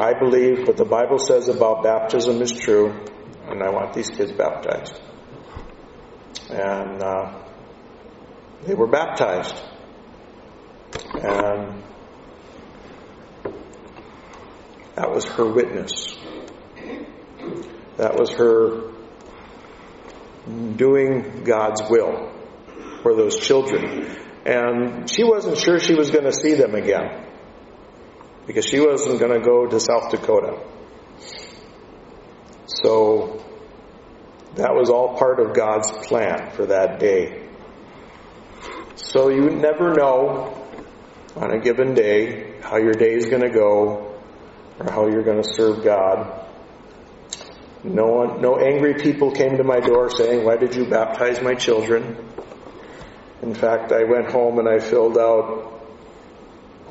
I 0.00 0.18
believe 0.18 0.66
what 0.66 0.78
the 0.78 0.86
Bible 0.86 1.18
says 1.18 1.48
about 1.48 1.82
baptism 1.82 2.40
is 2.40 2.52
true, 2.52 2.90
and 3.46 3.62
I 3.62 3.68
want 3.68 3.92
these 3.92 4.08
kids 4.08 4.32
baptized. 4.32 4.98
And 6.48 7.02
uh, 7.02 7.38
they 8.64 8.74
were 8.74 8.86
baptized. 8.86 9.62
And 11.12 11.82
that 14.94 15.10
was 15.10 15.26
her 15.26 15.52
witness. 15.52 16.16
That 17.98 18.18
was 18.18 18.30
her 18.30 18.92
doing 20.76 21.44
God's 21.44 21.82
will 21.90 22.32
for 23.02 23.14
those 23.14 23.38
children. 23.38 24.16
And 24.46 25.10
she 25.10 25.24
wasn't 25.24 25.58
sure 25.58 25.78
she 25.78 25.94
was 25.94 26.10
going 26.10 26.24
to 26.24 26.32
see 26.32 26.54
them 26.54 26.74
again 26.74 27.29
because 28.50 28.66
she 28.66 28.80
wasn't 28.80 29.20
going 29.20 29.30
to 29.30 29.46
go 29.46 29.64
to 29.64 29.78
South 29.78 30.10
Dakota. 30.10 30.58
So 32.66 33.44
that 34.56 34.74
was 34.74 34.90
all 34.90 35.16
part 35.16 35.38
of 35.38 35.54
God's 35.54 35.88
plan 36.08 36.50
for 36.56 36.66
that 36.66 36.98
day. 36.98 37.46
So 38.96 39.28
you 39.28 39.50
never 39.50 39.94
know 39.94 40.66
on 41.36 41.52
a 41.52 41.60
given 41.60 41.94
day 41.94 42.60
how 42.60 42.78
your 42.78 42.94
day 42.94 43.12
is 43.14 43.26
going 43.26 43.42
to 43.42 43.50
go 43.50 44.20
or 44.80 44.90
how 44.90 45.06
you're 45.06 45.22
going 45.22 45.40
to 45.40 45.54
serve 45.54 45.84
God. 45.84 46.44
No 47.84 48.06
one, 48.06 48.42
no 48.42 48.56
angry 48.56 48.94
people 48.94 49.30
came 49.30 49.58
to 49.58 49.64
my 49.64 49.78
door 49.78 50.10
saying, 50.10 50.44
why 50.44 50.56
did 50.56 50.74
you 50.74 50.86
baptize 50.86 51.40
my 51.40 51.54
children? 51.54 52.16
In 53.42 53.54
fact, 53.54 53.92
I 53.92 54.02
went 54.02 54.32
home 54.32 54.58
and 54.58 54.68
I 54.68 54.80
filled 54.80 55.16
out 55.16 55.80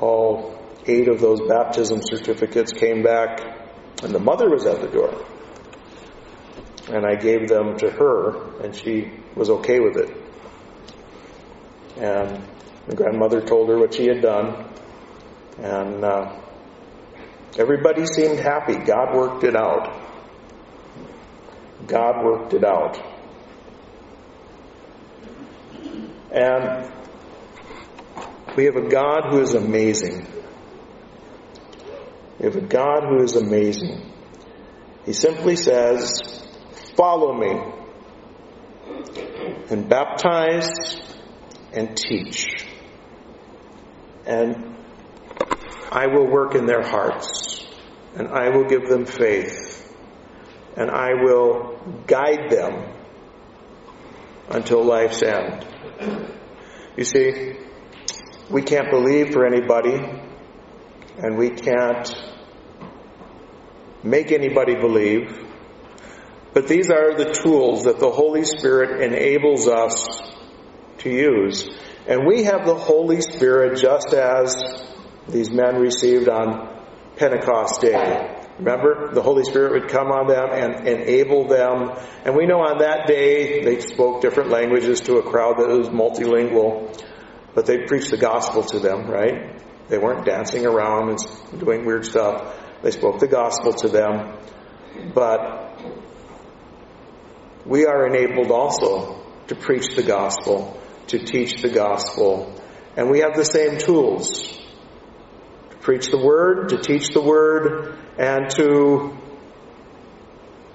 all 0.00 0.59
eight 0.90 1.08
of 1.08 1.20
those 1.20 1.40
baptism 1.48 2.00
certificates, 2.02 2.72
came 2.72 3.02
back, 3.02 3.40
and 4.02 4.12
the 4.12 4.18
mother 4.18 4.50
was 4.50 4.66
at 4.66 4.80
the 4.80 4.88
door. 4.88 5.24
And 6.88 7.06
I 7.06 7.14
gave 7.14 7.48
them 7.48 7.78
to 7.78 7.90
her, 7.90 8.62
and 8.64 8.74
she 8.74 9.12
was 9.36 9.48
okay 9.50 9.78
with 9.78 9.96
it. 9.96 10.16
And 11.96 12.42
the 12.88 12.96
grandmother 12.96 13.40
told 13.40 13.68
her 13.68 13.78
what 13.78 13.94
she 13.94 14.06
had 14.06 14.22
done, 14.22 14.66
and 15.58 16.04
uh, 16.04 16.40
everybody 17.58 18.06
seemed 18.06 18.40
happy. 18.40 18.74
God 18.74 19.14
worked 19.14 19.44
it 19.44 19.54
out. 19.54 20.08
God 21.86 22.24
worked 22.24 22.54
it 22.54 22.64
out. 22.64 22.98
And 26.32 26.92
we 28.56 28.64
have 28.64 28.76
a 28.76 28.88
God 28.88 29.30
who 29.30 29.40
is 29.40 29.54
amazing. 29.54 30.26
We 32.40 32.46
have 32.46 32.56
a 32.56 32.62
God 32.62 33.04
who 33.04 33.22
is 33.22 33.36
amazing. 33.36 34.00
He 35.04 35.12
simply 35.12 35.56
says, 35.56 36.22
Follow 36.96 37.34
me 37.34 37.60
and 39.68 39.88
baptize 39.88 40.70
and 41.74 41.94
teach. 41.94 42.66
And 44.24 44.74
I 45.92 46.06
will 46.06 46.30
work 46.30 46.54
in 46.54 46.64
their 46.64 46.82
hearts 46.82 47.66
and 48.14 48.28
I 48.28 48.48
will 48.48 48.64
give 48.64 48.88
them 48.88 49.04
faith 49.04 49.94
and 50.76 50.90
I 50.90 51.14
will 51.22 51.78
guide 52.06 52.50
them 52.50 52.94
until 54.48 54.82
life's 54.82 55.22
end. 55.22 55.66
You 56.96 57.04
see, 57.04 57.56
we 58.50 58.62
can't 58.62 58.90
believe 58.90 59.32
for 59.32 59.46
anybody, 59.46 60.19
and 61.18 61.36
we 61.36 61.50
can't 61.50 62.14
make 64.02 64.32
anybody 64.32 64.74
believe, 64.74 65.46
but 66.52 66.66
these 66.66 66.90
are 66.90 67.14
the 67.16 67.32
tools 67.32 67.84
that 67.84 67.98
the 67.98 68.10
Holy 68.10 68.44
Spirit 68.44 69.02
enables 69.02 69.68
us 69.68 70.20
to 70.98 71.10
use. 71.10 71.68
And 72.08 72.26
we 72.26 72.44
have 72.44 72.66
the 72.66 72.74
Holy 72.74 73.20
Spirit 73.20 73.78
just 73.78 74.12
as 74.14 74.56
these 75.28 75.50
men 75.50 75.76
received 75.76 76.28
on 76.28 76.84
Pentecost 77.16 77.80
Day. 77.80 78.36
Remember, 78.58 79.12
the 79.14 79.22
Holy 79.22 79.44
Spirit 79.44 79.72
would 79.72 79.90
come 79.90 80.08
on 80.08 80.26
them 80.26 80.50
and 80.50 80.86
enable 80.86 81.46
them. 81.46 81.92
And 82.24 82.36
we 82.36 82.46
know 82.46 82.60
on 82.60 82.78
that 82.78 83.06
day 83.06 83.64
they 83.64 83.80
spoke 83.80 84.20
different 84.20 84.50
languages 84.50 85.00
to 85.02 85.16
a 85.16 85.22
crowd 85.22 85.58
that 85.58 85.68
was 85.68 85.88
multilingual, 85.88 87.00
but 87.54 87.66
they 87.66 87.86
preached 87.86 88.10
the 88.10 88.18
gospel 88.18 88.62
to 88.64 88.78
them, 88.80 89.06
right? 89.10 89.60
They 89.90 89.98
weren't 89.98 90.24
dancing 90.24 90.64
around 90.64 91.10
and 91.10 91.60
doing 91.60 91.84
weird 91.84 92.06
stuff. 92.06 92.56
They 92.80 92.92
spoke 92.92 93.18
the 93.18 93.26
gospel 93.26 93.72
to 93.72 93.88
them. 93.88 94.38
But 95.12 95.82
we 97.66 97.86
are 97.86 98.06
enabled 98.06 98.52
also 98.52 99.20
to 99.48 99.56
preach 99.56 99.96
the 99.96 100.04
gospel, 100.04 100.80
to 101.08 101.18
teach 101.18 101.60
the 101.60 101.68
gospel, 101.68 102.54
and 102.96 103.10
we 103.10 103.18
have 103.20 103.34
the 103.34 103.44
same 103.44 103.78
tools 103.78 104.60
to 105.70 105.76
preach 105.78 106.08
the 106.08 106.18
word, 106.18 106.68
to 106.68 106.78
teach 106.78 107.08
the 107.08 107.20
word, 107.20 107.98
and 108.16 108.48
to 108.50 109.16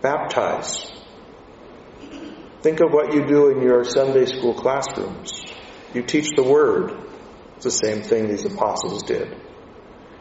baptize. 0.02 0.92
Think 2.62 2.82
of 2.82 2.92
what 2.92 3.14
you 3.14 3.26
do 3.26 3.50
in 3.50 3.62
your 3.62 3.86
Sunday 3.86 4.26
school 4.26 4.54
classrooms. 4.54 5.46
You 5.94 6.04
teach 6.04 6.32
the 6.36 6.44
word. 6.44 7.05
It's 7.56 7.66
the 7.66 7.72
same 7.72 8.02
thing 8.02 8.28
these 8.28 8.46
apostles 8.46 9.04
did. 9.04 9.36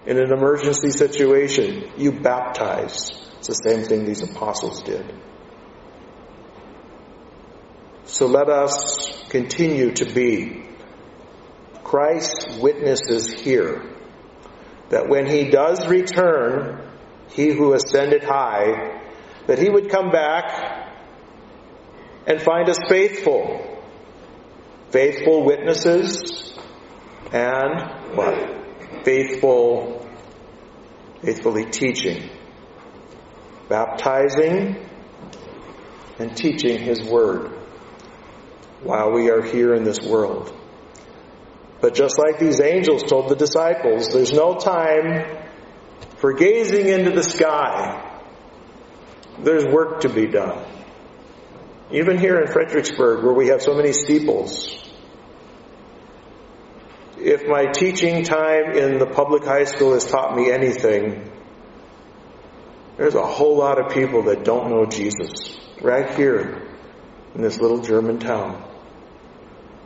In 0.07 0.18
an 0.18 0.32
emergency 0.32 0.91
situation, 0.91 1.91
you 1.97 2.12
baptize. 2.12 3.11
It's 3.39 3.49
the 3.49 3.55
same 3.55 3.85
thing 3.85 4.05
these 4.05 4.22
apostles 4.22 4.82
did. 4.82 5.05
So 8.05 8.26
let 8.26 8.49
us 8.49 9.24
continue 9.30 9.93
to 9.93 10.05
be 10.05 10.66
Christ's 11.82 12.59
witnesses 12.59 13.32
here. 13.32 13.82
That 14.91 15.09
when 15.09 15.26
he 15.26 15.51
does 15.51 15.87
return, 15.89 16.87
he 17.30 17.51
who 17.51 17.72
ascended 17.72 18.22
high, 18.22 19.01
that 19.47 19.59
he 19.59 19.70
would 19.70 19.91
come 19.91 20.11
back 20.11 20.93
and 22.26 22.41
find 22.41 22.68
us 22.68 22.78
faithful. 22.89 23.82
Faithful 24.91 25.45
witnesses 25.45 26.53
and 27.35 28.16
what? 28.16 29.05
Faithful, 29.05 30.09
faithfully 31.20 31.64
teaching. 31.66 32.30
Baptizing 33.68 34.89
and 36.20 36.37
teaching 36.37 36.78
his 36.78 37.03
word 37.03 37.51
while 38.85 39.11
we 39.11 39.30
are 39.30 39.43
here 39.43 39.74
in 39.74 39.82
this 39.82 40.01
world. 40.01 40.55
But 41.80 41.95
just 41.95 42.18
like 42.18 42.39
these 42.39 42.61
angels 42.61 43.03
told 43.03 43.28
the 43.28 43.37
disciples, 43.37 44.12
there's 44.12 44.32
no 44.32 44.55
time 44.55 45.26
for 46.18 46.35
gazing 46.35 46.87
into 46.87 47.11
the 47.11 47.22
sky. 47.24 48.22
There's 49.41 49.64
work 49.64 50.03
to 50.03 50.09
be 50.09 50.26
done. 50.26 50.64
Even 51.91 52.16
here 52.16 52.41
in 52.41 52.47
Fredericksburg, 52.47 53.24
where 53.24 53.35
we 53.35 53.49
have 53.49 53.61
so 53.61 53.74
many 53.74 53.93
steeples, 53.93 54.84
if 57.25 57.49
my 57.49 57.64
teaching 57.72 58.22
time 58.22 58.72
in 58.77 58.99
the 58.99 59.07
public 59.07 59.45
high 59.45 59.64
school 59.64 59.95
has 59.95 60.05
taught 60.05 60.37
me 60.37 60.51
anything, 60.51 61.31
there's 62.99 63.14
a 63.14 63.27
whole 63.27 63.57
lot 63.57 63.81
of 63.81 63.93
people 63.95 64.25
that 64.25 64.45
don't 64.45 64.68
know 64.68 64.85
Jesus 64.85 65.57
right 65.81 66.14
here 66.16 66.68
in 67.35 67.41
this 67.41 67.59
little 67.59 67.81
German 67.81 68.18
town. 68.18 68.62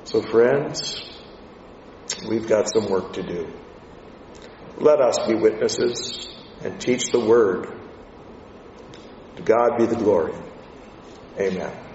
So, 0.02 0.20
friends, 0.20 1.00
we've 2.28 2.48
got 2.48 2.68
some 2.68 2.90
work 2.90 3.12
to 3.12 3.22
do. 3.22 3.52
Let 4.78 5.00
us 5.00 5.16
be 5.28 5.34
witnesses 5.36 6.28
and 6.62 6.80
teach 6.80 7.12
the 7.12 7.20
word. 7.20 7.68
To 9.36 9.42
God 9.42 9.78
be 9.78 9.86
the 9.86 9.94
glory. 9.94 10.34
Amen. 11.38 11.87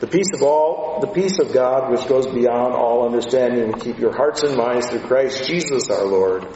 The 0.00 0.06
peace 0.06 0.32
of 0.34 0.42
all, 0.42 1.00
the 1.00 1.06
peace 1.06 1.38
of 1.38 1.54
God 1.54 1.90
which 1.90 2.06
goes 2.06 2.26
beyond 2.26 2.74
all 2.74 3.06
understanding 3.06 3.68
will 3.68 3.80
keep 3.80 3.98
your 3.98 4.14
hearts 4.14 4.42
and 4.42 4.56
minds 4.56 4.90
through 4.90 5.00
Christ 5.00 5.46
Jesus 5.48 5.88
our 5.88 6.04
Lord. 6.04 6.46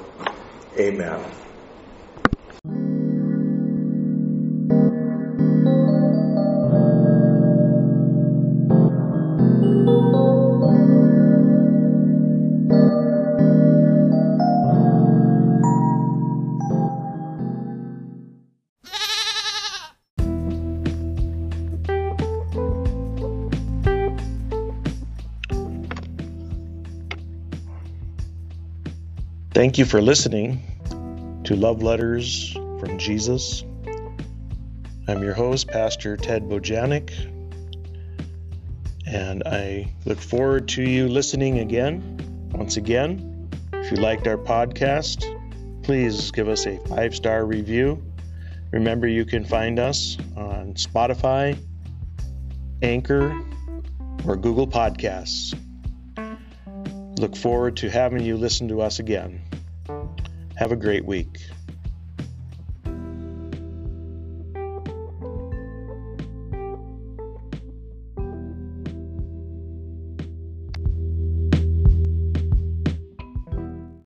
Amen. 0.78 1.39
Thank 29.60 29.76
you 29.76 29.84
for 29.84 30.00
listening 30.00 30.62
to 31.44 31.54
Love 31.54 31.82
Letters 31.82 32.54
from 32.54 32.96
Jesus. 32.96 33.62
I'm 35.06 35.22
your 35.22 35.34
host, 35.34 35.68
Pastor 35.68 36.16
Ted 36.16 36.44
Bojanic, 36.44 37.10
and 39.06 39.42
I 39.44 39.92
look 40.06 40.18
forward 40.18 40.66
to 40.68 40.82
you 40.82 41.08
listening 41.08 41.58
again. 41.58 42.48
Once 42.52 42.78
again, 42.78 43.50
if 43.74 43.90
you 43.90 43.98
liked 43.98 44.26
our 44.26 44.38
podcast, 44.38 45.26
please 45.82 46.30
give 46.30 46.48
us 46.48 46.64
a 46.64 46.78
five 46.86 47.14
star 47.14 47.44
review. 47.44 48.02
Remember, 48.72 49.06
you 49.06 49.26
can 49.26 49.44
find 49.44 49.78
us 49.78 50.16
on 50.38 50.72
Spotify, 50.72 51.54
Anchor, 52.80 53.38
or 54.26 54.36
Google 54.36 54.66
Podcasts. 54.66 55.54
Look 57.18 57.36
forward 57.36 57.78
to 57.78 57.90
having 57.90 58.24
you 58.24 58.36
listen 58.36 58.68
to 58.68 58.80
us 58.80 58.98
again. 58.98 59.42
Have 60.56 60.72
a 60.72 60.76
great 60.76 61.04
week. 61.04 61.38